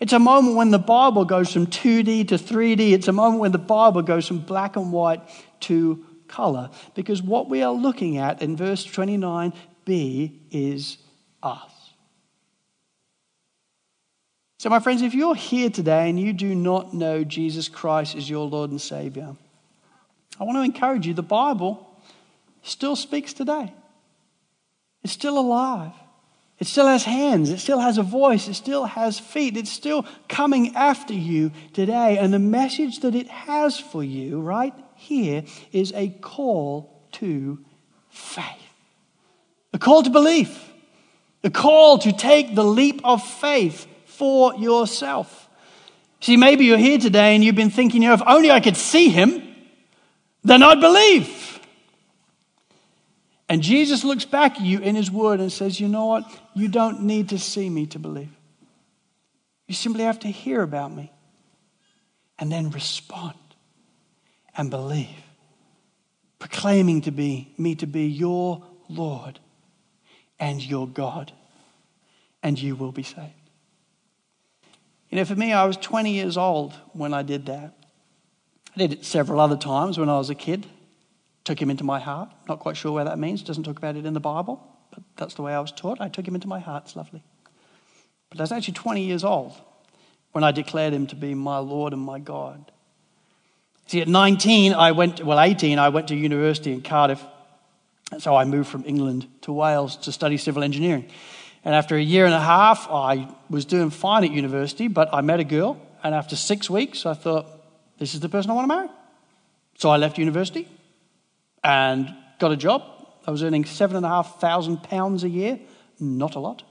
It's 0.00 0.12
a 0.12 0.18
moment 0.18 0.56
when 0.56 0.70
the 0.70 0.78
Bible 0.78 1.24
goes 1.24 1.52
from 1.52 1.66
2D 1.66 2.28
to 2.28 2.36
3D. 2.36 2.92
It's 2.92 3.08
a 3.08 3.12
moment 3.12 3.40
when 3.40 3.52
the 3.52 3.58
Bible 3.58 4.02
goes 4.02 4.26
from 4.26 4.38
black 4.38 4.76
and 4.76 4.92
white 4.92 5.20
to 5.60 6.04
color 6.30 6.70
because 6.94 7.22
what 7.22 7.50
we 7.50 7.62
are 7.62 7.72
looking 7.72 8.16
at 8.16 8.40
in 8.40 8.56
verse 8.56 8.86
29b 8.86 10.32
is 10.50 10.96
us. 11.42 11.72
So, 14.58 14.68
my 14.68 14.80
friends, 14.80 15.02
if 15.02 15.14
you're 15.14 15.34
here 15.34 15.70
today 15.70 16.10
and 16.10 16.20
you 16.20 16.32
do 16.32 16.54
not 16.54 16.92
know 16.92 17.24
Jesus 17.24 17.68
Christ 17.68 18.14
as 18.14 18.28
your 18.28 18.46
Lord 18.46 18.70
and 18.70 18.80
Savior, 18.80 19.34
I 20.38 20.44
want 20.44 20.56
to 20.58 20.62
encourage 20.62 21.06
you 21.06 21.14
the 21.14 21.22
Bible 21.22 21.86
still 22.62 22.94
speaks 22.94 23.32
today. 23.32 23.72
It's 25.02 25.12
still 25.14 25.38
alive. 25.38 25.92
It 26.58 26.66
still 26.66 26.86
has 26.88 27.04
hands. 27.04 27.48
It 27.48 27.58
still 27.58 27.80
has 27.80 27.96
a 27.96 28.02
voice. 28.02 28.48
It 28.48 28.54
still 28.54 28.84
has 28.84 29.18
feet. 29.18 29.56
It's 29.56 29.70
still 29.70 30.04
coming 30.28 30.76
after 30.76 31.14
you 31.14 31.52
today. 31.72 32.18
And 32.18 32.34
the 32.34 32.38
message 32.38 33.00
that 33.00 33.14
it 33.14 33.28
has 33.28 33.80
for 33.80 34.04
you 34.04 34.40
right 34.40 34.74
here 35.00 35.44
is 35.72 35.92
a 35.94 36.08
call 36.08 37.02
to 37.12 37.58
faith, 38.10 38.44
a 39.72 39.78
call 39.78 40.02
to 40.02 40.10
belief, 40.10 40.72
a 41.42 41.50
call 41.50 41.98
to 41.98 42.12
take 42.12 42.54
the 42.54 42.64
leap 42.64 43.00
of 43.02 43.22
faith 43.22 43.86
for 44.04 44.54
yourself. 44.56 45.48
See, 46.20 46.36
maybe 46.36 46.66
you're 46.66 46.78
here 46.78 46.98
today 46.98 47.34
and 47.34 47.42
you've 47.42 47.54
been 47.54 47.70
thinking, 47.70 48.02
you 48.02 48.08
know, 48.08 48.14
if 48.14 48.22
only 48.26 48.50
I 48.50 48.60
could 48.60 48.76
see 48.76 49.08
him, 49.08 49.42
then 50.44 50.62
I'd 50.62 50.80
believe. 50.80 51.58
And 53.48 53.62
Jesus 53.62 54.04
looks 54.04 54.26
back 54.26 54.56
at 54.56 54.60
you 54.60 54.80
in 54.80 54.94
his 54.94 55.10
word 55.10 55.40
and 55.40 55.50
says, 55.50 55.80
you 55.80 55.88
know 55.88 56.06
what? 56.06 56.24
You 56.54 56.68
don't 56.68 57.02
need 57.04 57.30
to 57.30 57.38
see 57.38 57.68
me 57.70 57.86
to 57.86 57.98
believe. 57.98 58.30
You 59.66 59.74
simply 59.74 60.04
have 60.04 60.20
to 60.20 60.28
hear 60.28 60.62
about 60.62 60.92
me 60.92 61.10
and 62.38 62.52
then 62.52 62.70
respond 62.70 63.34
and 64.60 64.68
believe, 64.68 65.08
proclaiming 66.38 67.00
to 67.00 67.10
be 67.10 67.54
me 67.56 67.74
to 67.74 67.86
be 67.86 68.06
your 68.06 68.62
Lord 68.90 69.40
and 70.38 70.62
your 70.62 70.86
God, 70.86 71.32
and 72.42 72.60
you 72.60 72.76
will 72.76 72.92
be 72.92 73.02
saved. 73.02 73.32
You 75.08 75.16
know, 75.16 75.24
for 75.24 75.34
me, 75.34 75.54
I 75.54 75.64
was 75.64 75.78
20 75.78 76.12
years 76.12 76.36
old 76.36 76.74
when 76.92 77.14
I 77.14 77.22
did 77.22 77.46
that. 77.46 77.74
I 78.76 78.78
did 78.78 78.92
it 78.92 79.04
several 79.06 79.40
other 79.40 79.56
times 79.56 79.96
when 79.96 80.10
I 80.10 80.18
was 80.18 80.28
a 80.28 80.34
kid. 80.34 80.66
Took 81.44 81.60
him 81.60 81.70
into 81.70 81.84
my 81.84 81.98
heart. 81.98 82.28
Not 82.46 82.60
quite 82.60 82.76
sure 82.76 82.92
where 82.92 83.04
that 83.04 83.18
means. 83.18 83.42
Doesn't 83.42 83.64
talk 83.64 83.78
about 83.78 83.96
it 83.96 84.04
in 84.04 84.12
the 84.12 84.20
Bible, 84.20 84.62
but 84.90 85.02
that's 85.16 85.32
the 85.32 85.42
way 85.42 85.54
I 85.54 85.60
was 85.60 85.72
taught. 85.72 86.02
I 86.02 86.10
took 86.10 86.28
him 86.28 86.34
into 86.34 86.48
my 86.48 86.60
heart. 86.60 86.82
It's 86.84 86.96
lovely. 86.96 87.22
But 88.28 88.40
I 88.40 88.42
was 88.42 88.52
actually 88.52 88.74
20 88.74 89.04
years 89.04 89.24
old 89.24 89.54
when 90.32 90.44
I 90.44 90.52
declared 90.52 90.92
him 90.92 91.06
to 91.06 91.16
be 91.16 91.34
my 91.34 91.56
Lord 91.56 91.94
and 91.94 92.02
my 92.02 92.18
God. 92.18 92.70
See, 93.90 94.00
at 94.00 94.06
19, 94.06 94.72
I 94.72 94.92
went, 94.92 95.24
well, 95.24 95.40
18, 95.40 95.80
I 95.80 95.88
went 95.88 96.06
to 96.08 96.14
university 96.14 96.72
in 96.72 96.80
Cardiff. 96.80 97.20
So 98.20 98.36
I 98.36 98.44
moved 98.44 98.68
from 98.68 98.84
England 98.86 99.26
to 99.40 99.52
Wales 99.52 99.96
to 100.04 100.12
study 100.12 100.36
civil 100.36 100.62
engineering. 100.62 101.10
And 101.64 101.74
after 101.74 101.96
a 101.96 102.00
year 102.00 102.24
and 102.24 102.32
a 102.32 102.40
half, 102.40 102.86
I 102.88 103.26
was 103.48 103.64
doing 103.64 103.90
fine 103.90 104.22
at 104.22 104.30
university, 104.30 104.86
but 104.86 105.12
I 105.12 105.22
met 105.22 105.40
a 105.40 105.44
girl. 105.44 105.76
And 106.04 106.14
after 106.14 106.36
six 106.36 106.70
weeks, 106.70 107.04
I 107.04 107.14
thought, 107.14 107.46
this 107.98 108.14
is 108.14 108.20
the 108.20 108.28
person 108.28 108.52
I 108.52 108.54
want 108.54 108.70
to 108.70 108.76
marry. 108.76 108.88
So 109.76 109.90
I 109.90 109.96
left 109.96 110.18
university 110.18 110.68
and 111.64 112.14
got 112.38 112.52
a 112.52 112.56
job. 112.56 112.84
I 113.26 113.32
was 113.32 113.42
earning 113.42 113.64
seven 113.64 113.96
and 113.96 114.06
a 114.06 114.08
half 114.08 114.38
thousand 114.40 114.84
pounds 114.84 115.24
a 115.24 115.28
year, 115.28 115.58
not 115.98 116.36
a 116.36 116.38
lot. 116.38 116.62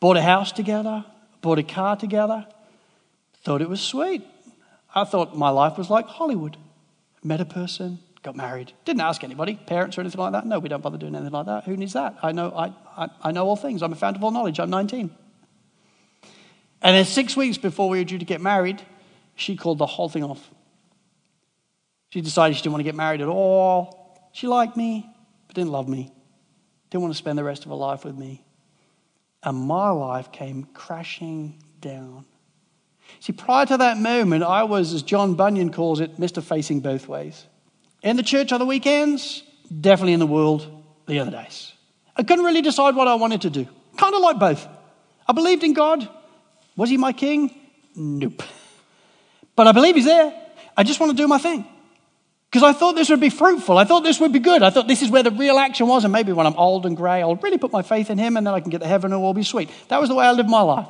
Bought 0.00 0.16
a 0.16 0.22
house 0.22 0.52
together, 0.52 1.04
bought 1.42 1.58
a 1.58 1.62
car 1.62 1.96
together, 1.96 2.46
thought 3.44 3.60
it 3.60 3.68
was 3.68 3.82
sweet. 3.82 4.22
I 4.94 5.04
thought 5.04 5.36
my 5.36 5.50
life 5.50 5.78
was 5.78 5.90
like 5.90 6.06
Hollywood. 6.06 6.56
Met 7.22 7.40
a 7.40 7.44
person, 7.44 7.98
got 8.22 8.34
married. 8.36 8.72
Didn't 8.84 9.02
ask 9.02 9.22
anybody, 9.22 9.54
parents 9.54 9.98
or 9.98 10.00
anything 10.00 10.20
like 10.20 10.32
that. 10.32 10.46
No, 10.46 10.58
we 10.58 10.68
don't 10.68 10.82
bother 10.82 10.98
doing 10.98 11.14
anything 11.14 11.32
like 11.32 11.46
that. 11.46 11.64
Who 11.64 11.76
needs 11.76 11.92
that? 11.92 12.16
I 12.22 12.32
know, 12.32 12.50
I, 12.50 12.72
I, 12.96 13.08
I 13.22 13.32
know 13.32 13.46
all 13.46 13.56
things. 13.56 13.82
I'm 13.82 13.92
a 13.92 13.96
fount 13.96 14.16
of 14.16 14.24
all 14.24 14.30
knowledge. 14.30 14.58
I'm 14.58 14.70
19. 14.70 15.10
And 16.82 16.96
then 16.96 17.04
six 17.04 17.36
weeks 17.36 17.58
before 17.58 17.88
we 17.88 17.98
were 17.98 18.04
due 18.04 18.18
to 18.18 18.24
get 18.24 18.40
married, 18.40 18.80
she 19.34 19.56
called 19.56 19.78
the 19.78 19.86
whole 19.86 20.08
thing 20.08 20.24
off. 20.24 20.50
She 22.10 22.20
decided 22.20 22.56
she 22.56 22.62
didn't 22.62 22.72
want 22.72 22.80
to 22.80 22.84
get 22.84 22.94
married 22.94 23.20
at 23.20 23.28
all. 23.28 24.30
She 24.32 24.46
liked 24.46 24.76
me, 24.76 25.08
but 25.46 25.54
didn't 25.54 25.72
love 25.72 25.88
me. 25.88 26.10
Didn't 26.90 27.02
want 27.02 27.14
to 27.14 27.18
spend 27.18 27.38
the 27.38 27.44
rest 27.44 27.64
of 27.64 27.70
her 27.70 27.76
life 27.76 28.04
with 28.04 28.16
me. 28.16 28.44
And 29.42 29.56
my 29.58 29.90
life 29.90 30.32
came 30.32 30.64
crashing 30.74 31.62
down. 31.80 32.26
See, 33.18 33.32
prior 33.32 33.66
to 33.66 33.76
that 33.78 33.98
moment, 33.98 34.44
I 34.44 34.62
was, 34.62 34.94
as 34.94 35.02
John 35.02 35.34
Bunyan 35.34 35.72
calls 35.72 36.00
it, 36.00 36.18
Mr. 36.18 36.42
Facing 36.42 36.80
Both 36.80 37.08
Ways. 37.08 37.44
In 38.02 38.16
the 38.16 38.22
church 38.22 38.52
on 38.52 38.60
the 38.60 38.66
weekends, 38.66 39.42
definitely 39.68 40.14
in 40.14 40.20
the 40.20 40.26
world 40.26 40.84
the 41.06 41.18
other 41.18 41.30
days. 41.30 41.72
I 42.16 42.22
couldn't 42.22 42.44
really 42.44 42.62
decide 42.62 42.94
what 42.94 43.08
I 43.08 43.14
wanted 43.14 43.42
to 43.42 43.50
do. 43.50 43.66
Kind 43.96 44.14
of 44.14 44.20
like 44.20 44.38
both. 44.38 44.66
I 45.26 45.32
believed 45.32 45.64
in 45.64 45.74
God. 45.74 46.08
Was 46.76 46.88
he 46.88 46.96
my 46.96 47.12
king? 47.12 47.54
Nope. 47.94 48.42
But 49.56 49.66
I 49.66 49.72
believe 49.72 49.96
he's 49.96 50.06
there. 50.06 50.32
I 50.76 50.82
just 50.82 51.00
want 51.00 51.10
to 51.10 51.16
do 51.16 51.28
my 51.28 51.38
thing. 51.38 51.66
Because 52.50 52.62
I 52.64 52.72
thought 52.72 52.94
this 52.94 53.10
would 53.10 53.20
be 53.20 53.30
fruitful. 53.30 53.78
I 53.78 53.84
thought 53.84 54.00
this 54.00 54.18
would 54.18 54.32
be 54.32 54.38
good. 54.40 54.62
I 54.62 54.70
thought 54.70 54.88
this 54.88 55.02
is 55.02 55.10
where 55.10 55.22
the 55.22 55.30
real 55.30 55.58
action 55.58 55.86
was. 55.86 56.04
And 56.04 56.12
maybe 56.12 56.32
when 56.32 56.46
I'm 56.46 56.56
old 56.56 56.84
and 56.84 56.96
grey, 56.96 57.22
I'll 57.22 57.36
really 57.36 57.58
put 57.58 57.70
my 57.70 57.82
faith 57.82 58.10
in 58.10 58.18
him 58.18 58.36
and 58.36 58.46
then 58.46 58.54
I 58.54 58.60
can 58.60 58.70
get 58.70 58.80
to 58.80 58.88
heaven 58.88 59.12
and 59.12 59.20
it 59.20 59.22
will 59.22 59.34
be 59.34 59.44
sweet. 59.44 59.70
That 59.88 60.00
was 60.00 60.08
the 60.08 60.16
way 60.16 60.26
I 60.26 60.32
lived 60.32 60.48
my 60.48 60.62
life. 60.62 60.88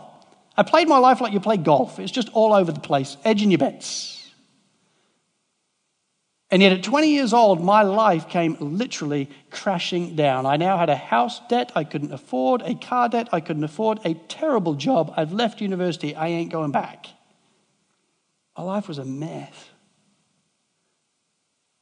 I 0.61 0.63
played 0.63 0.89
my 0.89 0.99
life 0.99 1.23
like 1.23 1.33
you 1.33 1.41
play 1.41 1.57
golf. 1.57 1.99
It's 1.99 2.13
just 2.13 2.29
all 2.35 2.53
over 2.53 2.71
the 2.71 2.81
place, 2.81 3.17
edging 3.25 3.51
your 3.51 3.57
bets. 3.57 4.31
And 6.51 6.61
yet, 6.61 6.73
at 6.73 6.83
20 6.83 7.15
years 7.15 7.33
old, 7.33 7.65
my 7.65 7.81
life 7.81 8.29
came 8.29 8.59
literally 8.61 9.31
crashing 9.51 10.17
down. 10.17 10.45
I 10.45 10.59
now 10.59 10.77
had 10.77 10.91
a 10.91 10.97
house 10.97 11.41
debt 11.49 11.73
I 11.75 11.85
couldn't 11.85 12.13
afford, 12.13 12.61
a 12.61 12.75
car 12.75 13.09
debt 13.09 13.31
I 13.33 13.41
couldn't 13.41 13.65
afford, 13.65 14.01
a 14.05 14.13
terrible 14.13 14.75
job. 14.75 15.15
I've 15.17 15.33
left 15.33 15.63
university. 15.63 16.15
I 16.15 16.27
ain't 16.27 16.53
going 16.53 16.73
back. 16.73 17.07
My 18.55 18.63
life 18.63 18.87
was 18.87 18.99
a 18.99 19.05
mess. 19.07 19.55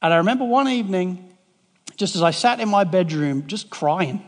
And 0.01 0.13
I 0.13 0.17
remember 0.17 0.45
one 0.45 0.69
evening, 0.69 1.35
just 1.97 2.15
as 2.15 2.23
I 2.23 2.31
sat 2.31 2.61
in 2.61 2.69
my 2.69 2.85
bedroom, 2.85 3.45
just 3.47 3.69
crying, 3.69 4.23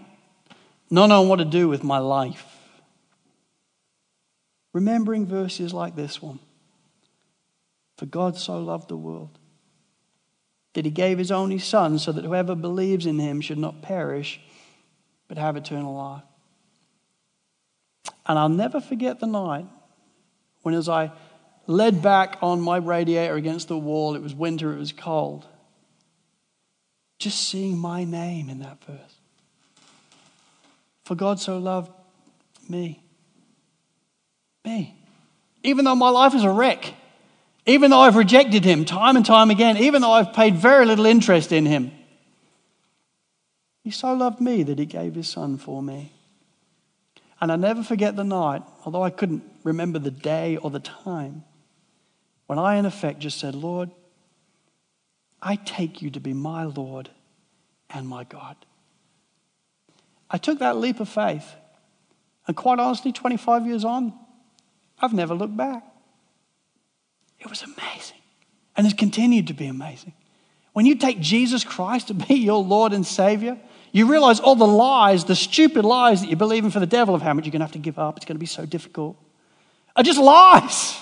not 0.89 1.07
knowing 1.07 1.29
what 1.29 1.37
to 1.37 1.45
do 1.45 1.69
with 1.69 1.85
my 1.85 1.99
life, 1.99 2.50
remembering 4.73 5.25
verses 5.25 5.73
like 5.73 5.95
this 5.95 6.21
one 6.21 6.39
For 7.97 8.05
God 8.05 8.37
so 8.37 8.59
loved 8.59 8.89
the 8.89 8.97
world 8.97 9.37
that 10.73 10.85
he 10.85 10.91
gave 10.91 11.17
his 11.17 11.31
only 11.31 11.59
Son 11.59 11.99
so 11.99 12.11
that 12.11 12.23
whoever 12.23 12.55
believes 12.55 13.05
in 13.05 13.19
him 13.19 13.41
should 13.41 13.57
not 13.57 13.81
perish, 13.81 14.39
but 15.27 15.37
have 15.37 15.57
eternal 15.57 15.93
life. 15.95 16.23
And 18.25 18.39
I'll 18.39 18.49
never 18.49 18.79
forget 18.79 19.19
the 19.19 19.27
night 19.27 19.65
when, 20.61 20.73
as 20.73 20.87
I 20.87 21.11
led 21.67 22.01
back 22.01 22.37
on 22.41 22.61
my 22.61 22.77
radiator 22.77 23.35
against 23.35 23.67
the 23.67 23.77
wall, 23.77 24.15
it 24.15 24.21
was 24.21 24.33
winter, 24.33 24.71
it 24.71 24.79
was 24.79 24.93
cold, 24.93 25.45
just 27.19 27.49
seeing 27.49 27.77
my 27.77 28.03
name 28.03 28.49
in 28.49 28.59
that 28.59 28.83
verse. 28.85 29.15
For 31.03 31.15
God 31.15 31.39
so 31.39 31.57
loved 31.57 31.91
me. 32.69 33.00
Me. 34.65 34.95
Even 35.63 35.85
though 35.85 35.95
my 35.95 36.09
life 36.09 36.33
is 36.33 36.43
a 36.43 36.49
wreck. 36.49 36.93
Even 37.65 37.91
though 37.91 37.99
I've 37.99 38.15
rejected 38.15 38.65
him 38.65 38.85
time 38.85 39.15
and 39.15 39.25
time 39.25 39.51
again, 39.51 39.77
even 39.77 40.01
though 40.01 40.11
I've 40.11 40.33
paid 40.33 40.55
very 40.55 40.85
little 40.85 41.05
interest 41.05 41.51
in 41.51 41.65
him, 41.65 41.91
he 43.83 43.91
so 43.91 44.13
loved 44.13 44.41
me 44.41 44.63
that 44.63 44.79
he 44.79 44.85
gave 44.85 45.15
his 45.15 45.27
son 45.27 45.57
for 45.57 45.81
me. 45.81 46.11
And 47.39 47.51
I 47.51 47.55
never 47.55 47.83
forget 47.83 48.15
the 48.15 48.23
night, 48.23 48.61
although 48.85 49.03
I 49.03 49.09
couldn't 49.09 49.43
remember 49.63 49.99
the 49.99 50.11
day 50.11 50.57
or 50.57 50.69
the 50.69 50.79
time, 50.79 51.43
when 52.45 52.59
I, 52.59 52.75
in 52.75 52.85
effect, 52.85 53.19
just 53.19 53.39
said, 53.39 53.55
Lord, 53.55 53.89
I 55.41 55.55
take 55.55 56.01
you 56.01 56.11
to 56.11 56.19
be 56.19 56.33
my 56.33 56.65
Lord 56.65 57.09
and 57.89 58.07
my 58.07 58.23
God. 58.23 58.55
I 60.29 60.37
took 60.37 60.59
that 60.59 60.77
leap 60.77 60.99
of 60.99 61.09
faith. 61.09 61.55
And 62.47 62.55
quite 62.55 62.79
honestly, 62.79 63.11
25 63.11 63.65
years 63.65 63.83
on, 63.85 64.13
I've 65.01 65.13
never 65.13 65.33
looked 65.33 65.57
back. 65.57 65.83
It 67.39 67.49
was 67.49 67.63
amazing. 67.63 68.17
And 68.77 68.85
it's 68.85 68.95
continued 68.95 69.47
to 69.47 69.53
be 69.53 69.65
amazing. 69.65 70.13
When 70.73 70.85
you 70.85 70.95
take 70.95 71.19
Jesus 71.19 71.63
Christ 71.63 72.07
to 72.07 72.13
be 72.13 72.35
your 72.35 72.63
Lord 72.63 72.93
and 72.93 73.05
Savior, 73.05 73.57
you 73.91 74.09
realize 74.09 74.39
all 74.39 74.55
the 74.55 74.65
lies, 74.65 75.25
the 75.25 75.35
stupid 75.35 75.83
lies 75.83 76.21
that 76.21 76.27
you're 76.27 76.37
believing 76.37 76.71
for 76.71 76.79
the 76.79 76.85
devil 76.85 77.13
of 77.13 77.21
how 77.21 77.33
much 77.33 77.45
you're 77.45 77.51
going 77.51 77.59
to 77.59 77.65
have 77.65 77.73
to 77.73 77.79
give 77.79 77.99
up, 77.99 78.15
it's 78.15 78.25
going 78.25 78.37
to 78.37 78.39
be 78.39 78.45
so 78.45 78.65
difficult, 78.65 79.17
are 79.95 80.03
just 80.03 80.19
lies. 80.19 80.95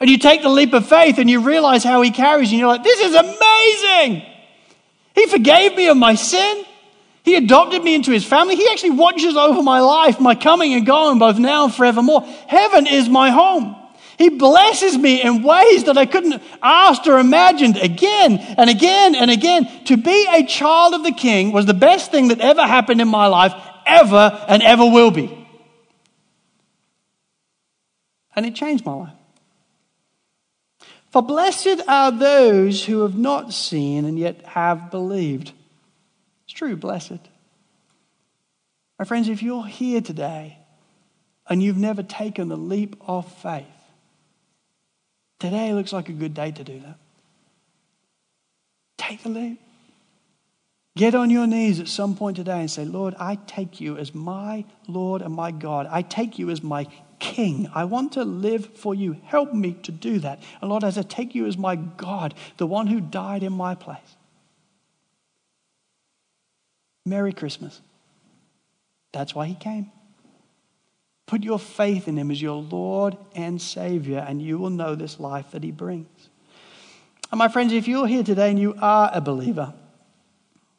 And 0.00 0.08
you 0.08 0.18
take 0.18 0.42
the 0.42 0.48
leap 0.48 0.72
of 0.72 0.88
faith 0.88 1.18
and 1.18 1.28
you 1.28 1.40
realize 1.40 1.84
how 1.84 2.00
he 2.02 2.10
carries 2.10 2.50
you, 2.50 2.56
and 2.56 2.60
you're 2.60 2.68
like, 2.68 2.82
this 2.82 3.00
is 3.00 3.14
amazing. 3.14 4.22
He 5.14 5.26
forgave 5.26 5.76
me 5.76 5.88
of 5.88 5.96
my 5.96 6.14
sin. 6.14 6.64
He 7.24 7.36
adopted 7.36 7.82
me 7.82 7.94
into 7.94 8.10
his 8.10 8.24
family. 8.24 8.54
He 8.54 8.68
actually 8.70 8.90
watches 8.90 9.34
over 9.34 9.62
my 9.62 9.80
life, 9.80 10.20
my 10.20 10.34
coming 10.34 10.74
and 10.74 10.84
going, 10.84 11.18
both 11.18 11.38
now 11.38 11.64
and 11.64 11.74
forevermore. 11.74 12.20
Heaven 12.20 12.86
is 12.86 13.08
my 13.08 13.30
home. 13.30 13.74
He 14.18 14.28
blesses 14.28 14.96
me 14.98 15.22
in 15.22 15.42
ways 15.42 15.84
that 15.84 15.96
I 15.96 16.04
couldn't 16.04 16.42
ask 16.62 17.06
or 17.06 17.18
imagined 17.18 17.78
again 17.78 18.36
and 18.58 18.68
again 18.68 19.14
and 19.14 19.30
again. 19.30 19.66
To 19.86 19.96
be 19.96 20.28
a 20.30 20.44
child 20.44 20.92
of 20.92 21.02
the 21.02 21.12
King 21.12 21.50
was 21.50 21.64
the 21.64 21.72
best 21.72 22.10
thing 22.10 22.28
that 22.28 22.40
ever 22.40 22.62
happened 22.62 23.00
in 23.00 23.08
my 23.08 23.26
life, 23.26 23.54
ever 23.86 24.44
and 24.46 24.62
ever 24.62 24.84
will 24.84 25.10
be. 25.10 25.48
And 28.36 28.44
it 28.44 28.54
changed 28.54 28.84
my 28.84 28.92
life. 28.92 29.14
For 31.10 31.22
blessed 31.22 31.80
are 31.88 32.12
those 32.12 32.84
who 32.84 33.00
have 33.00 33.16
not 33.16 33.54
seen 33.54 34.04
and 34.04 34.18
yet 34.18 34.44
have 34.44 34.90
believed. 34.90 35.52
True, 36.54 36.76
blessed. 36.76 37.20
My 38.98 39.04
friends, 39.04 39.28
if 39.28 39.42
you're 39.42 39.66
here 39.66 40.00
today 40.00 40.58
and 41.48 41.62
you've 41.62 41.76
never 41.76 42.02
taken 42.02 42.48
the 42.48 42.56
leap 42.56 42.96
of 43.06 43.30
faith, 43.30 43.66
Today 45.44 45.74
looks 45.74 45.92
like 45.92 46.08
a 46.08 46.12
good 46.12 46.32
day 46.32 46.52
to 46.52 46.64
do 46.64 46.80
that. 46.80 46.96
Take 48.96 49.22
the 49.22 49.28
leap. 49.28 49.60
Get 50.96 51.14
on 51.14 51.28
your 51.28 51.46
knees 51.46 51.80
at 51.80 51.88
some 51.88 52.16
point 52.16 52.36
today 52.36 52.60
and 52.60 52.70
say, 52.70 52.86
Lord, 52.86 53.14
I 53.18 53.36
take 53.46 53.78
you 53.78 53.98
as 53.98 54.14
my 54.14 54.64
Lord 54.88 55.20
and 55.20 55.34
my 55.34 55.50
God. 55.50 55.86
I 55.90 56.00
take 56.00 56.38
you 56.38 56.48
as 56.48 56.62
my 56.62 56.86
king. 57.18 57.68
I 57.74 57.84
want 57.84 58.12
to 58.12 58.24
live 58.24 58.64
for 58.74 58.94
you. 58.94 59.18
Help 59.24 59.52
me 59.52 59.74
to 59.82 59.92
do 59.92 60.18
that. 60.20 60.42
And 60.62 60.70
Lord, 60.70 60.82
as 60.82 60.96
I 60.96 61.02
take 61.02 61.34
you 61.34 61.44
as 61.44 61.58
my 61.58 61.76
God, 61.76 62.32
the 62.56 62.66
one 62.66 62.86
who 62.86 63.00
died 63.00 63.42
in 63.42 63.52
my 63.52 63.74
place. 63.74 63.98
Merry 67.04 67.32
Christmas. 67.32 67.80
That's 69.12 69.34
why 69.34 69.46
he 69.46 69.54
came. 69.54 69.90
Put 71.26 71.42
your 71.42 71.58
faith 71.58 72.08
in 72.08 72.18
him 72.18 72.30
as 72.30 72.40
your 72.40 72.62
Lord 72.62 73.16
and 73.34 73.60
Savior, 73.60 74.18
and 74.18 74.42
you 74.42 74.58
will 74.58 74.70
know 74.70 74.94
this 74.94 75.18
life 75.18 75.52
that 75.52 75.62
he 75.62 75.70
brings. 75.70 76.28
And 77.30 77.38
my 77.38 77.48
friends, 77.48 77.72
if 77.72 77.88
you're 77.88 78.06
here 78.06 78.22
today 78.22 78.50
and 78.50 78.58
you 78.58 78.74
are 78.80 79.10
a 79.12 79.20
believer, 79.20 79.74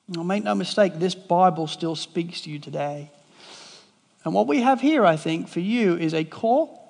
make 0.07 0.43
no 0.43 0.55
mistake, 0.55 0.99
this 0.99 1.15
Bible 1.15 1.67
still 1.67 1.95
speaks 1.95 2.41
to 2.41 2.49
you 2.49 2.59
today. 2.59 3.11
And 4.23 4.33
what 4.33 4.47
we 4.47 4.61
have 4.61 4.81
here, 4.81 5.05
I 5.05 5.15
think, 5.15 5.47
for 5.47 5.59
you 5.59 5.95
is 5.95 6.13
a 6.13 6.23
call 6.23 6.81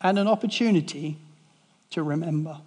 and 0.00 0.18
an 0.18 0.28
opportunity 0.28 1.18
to 1.90 2.02
remember. 2.02 2.58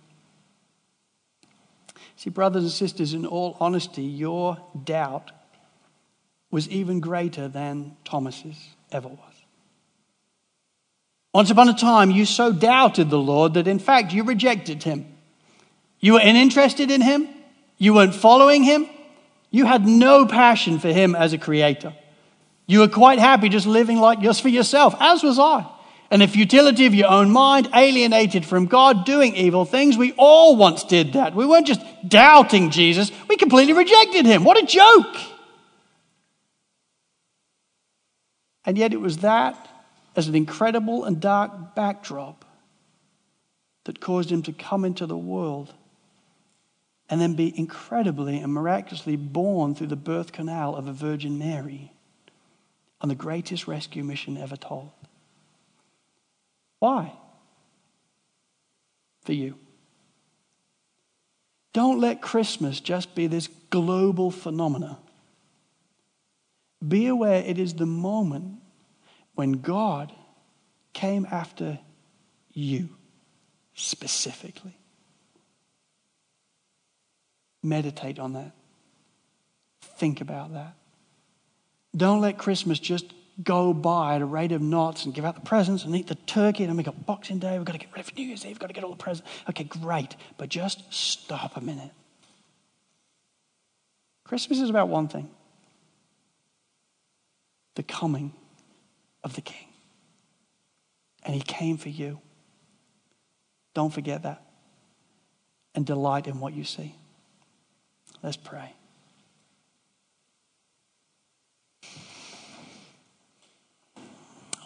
See, 2.16 2.30
brothers 2.30 2.64
and 2.64 2.72
sisters, 2.72 3.14
in 3.14 3.26
all 3.26 3.58
honesty, 3.60 4.04
your 4.04 4.58
doubt 4.84 5.32
was 6.52 6.70
even 6.70 7.00
greater 7.00 7.48
than 7.48 7.98
Thomas's 8.06 8.58
ever 8.92 9.08
was. 9.08 9.34
Once 11.34 11.52
upon 11.52 11.70
a 11.70 11.74
time, 11.74 12.10
you 12.10 12.26
so 12.26 12.52
doubted 12.52 13.10
the 13.10 13.20
Lord 13.20 13.54
that 13.56 13.68
in 13.68 13.80
fact 13.80 14.14
you 14.14 14.24
rejected 14.24 14.84
him. 14.84 15.06
You 16.00 16.14
were 16.14 16.20
uninterested 16.20 16.90
in 16.90 17.02
him. 17.02 17.28
You 17.78 17.94
weren't 17.94 18.16
following 18.16 18.64
him. 18.64 18.88
You 19.52 19.66
had 19.66 19.86
no 19.86 20.26
passion 20.26 20.80
for 20.80 20.90
him 20.90 21.16
as 21.16 21.34
a 21.34 21.38
creator. 21.38 21.94
You 22.66 22.80
were 22.80 22.88
quite 22.88 23.20
happy 23.20 23.50
just 23.50 23.66
living 23.66 23.98
like 23.98 24.22
just 24.22 24.42
for 24.42 24.50
yourself, 24.50 24.96
as 25.00 25.24
was 25.24 25.40
I. 25.40 25.66
And 26.10 26.22
the 26.22 26.28
futility 26.28 26.86
of 26.86 26.94
your 26.94 27.10
own 27.10 27.32
mind, 27.32 27.70
alienated 27.74 28.46
from 28.46 28.66
God, 28.66 29.06
doing 29.06 29.36
evil 29.36 29.66
things. 29.66 29.98
We 29.98 30.14
all 30.18 30.56
once 30.56 30.84
did 30.84 31.14
that. 31.14 31.36
We 31.36 31.46
weren't 31.46 31.68
just 31.68 31.82
doubting 32.08 32.72
Jesus, 32.72 33.12
we 33.28 33.38
completely 33.38 33.74
rejected 33.74 34.26
him. 34.26 34.44
What 34.44 34.62
a 34.62 34.66
joke! 34.66 35.16
And 38.68 38.78
yet 38.78 38.94
it 38.94 39.00
was 39.00 39.20
that 39.20 39.70
as 40.18 40.28
an 40.28 40.36
incredible 40.36 41.06
and 41.06 41.22
dark 41.22 41.74
backdrop 41.74 42.44
that 43.86 44.02
caused 44.02 44.30
him 44.30 44.44
to 44.44 44.52
come 44.52 44.84
into 44.84 45.06
the 45.06 45.18
world 45.18 45.74
and 47.10 47.22
then 47.22 47.36
be 47.36 47.58
incredibly 47.58 48.38
and 48.38 48.54
miraculously 48.54 49.16
born 49.16 49.74
through 49.74 49.88
the 49.88 49.96
birth 49.96 50.34
canal 50.34 50.76
of 50.76 50.86
a 50.86 50.92
Virgin 50.92 51.40
Mary 51.40 51.94
on 53.00 53.08
the 53.08 53.16
greatest 53.16 53.68
rescue 53.68 54.04
mission 54.04 54.36
ever 54.38 54.58
told. 54.58 54.92
Why? 56.80 57.14
For 59.24 59.32
you. 59.32 59.56
Don't 61.72 62.02
let 62.02 62.22
Christmas 62.22 62.82
just 62.82 63.16
be 63.16 63.28
this 63.28 63.48
global 63.70 64.30
phenomena. 64.30 65.00
Be 66.86 67.08
aware 67.08 67.44
it 67.44 67.58
is 67.58 67.74
the 67.74 67.86
moment 67.86 68.60
when 69.36 69.54
God 69.54 70.12
came 70.94 71.28
after 71.30 71.80
you 72.54 72.90
specifically. 73.74 74.78
Meditate 77.64 78.20
on 78.20 78.34
that. 78.34 78.52
Think 79.82 80.22
about 80.22 80.54
that. 80.54 80.76
Don't 81.96 82.22
let 82.22 82.38
Christmas 82.38 82.80
just 82.80 83.14
go 83.44 83.74
by 83.74 84.16
at 84.16 84.22
a 84.22 84.26
rate 84.26 84.52
of 84.52 84.62
knots 84.62 85.06
and 85.06 85.14
give 85.14 85.26
out 85.26 85.36
the 85.36 85.42
presents 85.42 85.84
and 85.84 85.96
eat 85.96 86.08
the 86.08 86.16
turkey 86.16 86.64
and 86.64 86.76
make 86.76 86.88
a 86.88 86.92
Boxing 86.92 87.40
Day. 87.40 87.58
We've 87.58 87.66
got 87.66 87.74
to 87.74 87.80
get 87.80 87.92
ready 87.92 88.04
for 88.04 88.16
New 88.16 88.26
Year's 88.26 88.46
Eve. 88.46 88.52
We've 88.52 88.60
got 88.60 88.68
to 88.68 88.74
get 88.74 88.84
all 88.84 88.92
the 88.92 88.98
presents. 88.98 89.30
Okay, 89.50 89.64
great. 89.64 90.16
But 90.38 90.50
just 90.50 90.92
stop 90.94 91.58
a 91.58 91.62
minute. 91.62 91.92
Christmas 94.24 94.60
is 94.60 94.70
about 94.70 94.90
one 94.90 95.08
thing 95.08 95.30
the 97.78 97.84
coming 97.84 98.34
of 99.24 99.36
the 99.36 99.42
King. 99.42 99.68
And 101.24 101.36
he 101.36 101.42
came 101.42 101.78
for 101.78 101.90
you. 101.90 102.20
Don't 103.76 103.94
forget 103.94 104.24
that. 104.24 104.42
And 105.76 105.86
delight 105.86 106.26
in 106.26 106.40
what 106.40 106.54
you 106.54 106.64
see. 106.64 106.96
Let's 108.24 108.36
pray. 108.36 108.74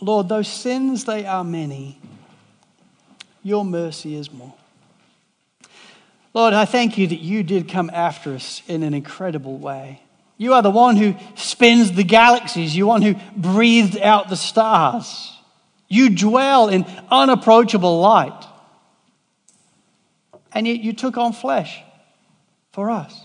Lord, 0.02 0.30
those 0.30 0.48
sins, 0.48 1.04
they 1.04 1.26
are 1.26 1.44
many. 1.44 2.00
Your 3.44 3.66
mercy 3.66 4.16
is 4.16 4.32
more. 4.32 4.54
Lord, 6.34 6.54
I 6.54 6.64
thank 6.64 6.98
you 6.98 7.08
that 7.08 7.20
you 7.20 7.44
did 7.44 7.68
come 7.68 7.92
after 7.94 8.34
us 8.34 8.62
in 8.70 8.84
an 8.84 8.94
incredible 8.94 9.58
way. 9.58 10.02
You 10.42 10.56
are 10.56 10.64
the 10.64 10.72
one 10.72 10.96
who 10.96 11.14
spins 11.36 11.92
the 11.92 12.04
galaxies. 12.04 12.76
You 12.76 12.86
are 12.86 12.88
one 12.88 13.04
who 13.04 13.14
breathed 13.38 13.96
out 14.00 14.28
the 14.28 14.36
stars. 14.36 15.38
You 15.88 16.10
dwell 16.10 16.68
in 16.68 16.84
unapproachable 17.12 18.00
light. 18.00 18.48
And 20.52 20.66
yet 20.66 20.80
you 20.80 20.94
took 20.94 21.16
on 21.16 21.34
flesh 21.34 21.84
for 22.72 22.90
us. 22.90 23.24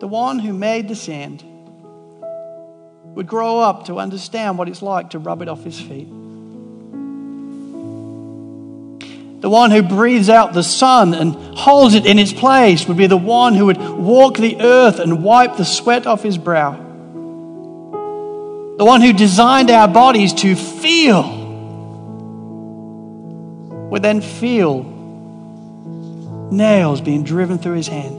The 0.00 0.08
one 0.08 0.38
who 0.38 0.52
made 0.52 0.86
the 0.86 0.96
sand 0.96 1.42
would 3.14 3.26
grow 3.26 3.60
up 3.60 3.86
to 3.86 3.98
understand 3.98 4.58
what 4.58 4.68
it's 4.68 4.82
like 4.82 5.08
to 5.10 5.18
rub 5.18 5.40
it 5.40 5.48
off 5.48 5.64
his 5.64 5.80
feet. 5.80 6.08
The 9.40 9.48
one 9.48 9.70
who 9.70 9.82
breathes 9.82 10.28
out 10.28 10.52
the 10.52 10.62
sun 10.62 11.14
and 11.14 11.34
holds 11.56 11.94
it 11.94 12.04
in 12.04 12.18
its 12.18 12.32
place 12.32 12.86
would 12.86 12.98
be 12.98 13.06
the 13.06 13.16
one 13.16 13.54
who 13.54 13.66
would 13.66 13.78
walk 13.78 14.36
the 14.36 14.60
earth 14.60 14.98
and 14.98 15.24
wipe 15.24 15.56
the 15.56 15.64
sweat 15.64 16.06
off 16.06 16.22
his 16.22 16.36
brow. 16.36 16.72
The 18.76 18.84
one 18.84 19.00
who 19.00 19.14
designed 19.14 19.70
our 19.70 19.88
bodies 19.88 20.34
to 20.34 20.54
feel 20.54 21.38
would 23.90 24.02
then 24.02 24.20
feel 24.20 24.82
nails 26.50 27.00
being 27.00 27.24
driven 27.24 27.58
through 27.58 27.76
his 27.76 27.88
hand. 27.88 28.18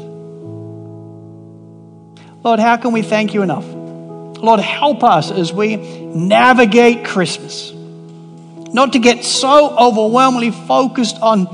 Lord, 2.43 2.59
how 2.59 2.77
can 2.77 2.93
we 2.93 3.03
thank 3.03 3.35
you 3.35 3.43
enough? 3.43 3.65
Lord, 3.67 4.59
help 4.59 5.03
us 5.03 5.29
as 5.29 5.53
we 5.53 5.75
navigate 5.75 7.05
Christmas 7.05 7.71
not 8.73 8.93
to 8.93 8.99
get 8.99 9.23
so 9.23 9.75
overwhelmingly 9.77 10.51
focused 10.51 11.17
on 11.21 11.47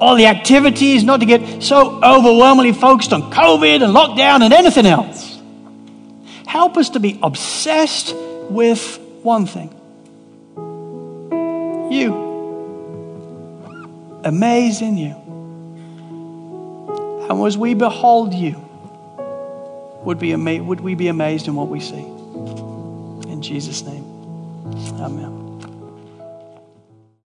all 0.00 0.16
the 0.16 0.26
activities, 0.26 1.02
not 1.02 1.20
to 1.20 1.26
get 1.26 1.62
so 1.62 2.02
overwhelmingly 2.02 2.72
focused 2.72 3.12
on 3.12 3.32
COVID 3.32 3.82
and 3.82 3.94
lockdown 3.94 4.42
and 4.42 4.52
anything 4.52 4.86
else. 4.86 5.40
Help 6.46 6.76
us 6.76 6.90
to 6.90 7.00
be 7.00 7.18
obsessed 7.22 8.14
with 8.48 8.98
one 9.22 9.46
thing 9.46 9.74
you. 11.90 12.26
Amazed 14.24 14.82
in 14.82 14.96
you. 14.98 15.14
And 17.28 17.46
as 17.46 17.58
we 17.58 17.74
behold 17.74 18.34
you, 18.34 18.64
would, 20.04 20.18
be 20.18 20.32
ama- 20.32 20.62
would 20.62 20.80
we 20.80 20.94
be 20.94 21.08
amazed 21.08 21.48
in 21.48 21.54
what 21.54 21.68
we 21.68 21.80
see? 21.80 22.04
In 23.30 23.40
Jesus' 23.42 23.82
name, 23.82 24.04
amen. 25.00 25.37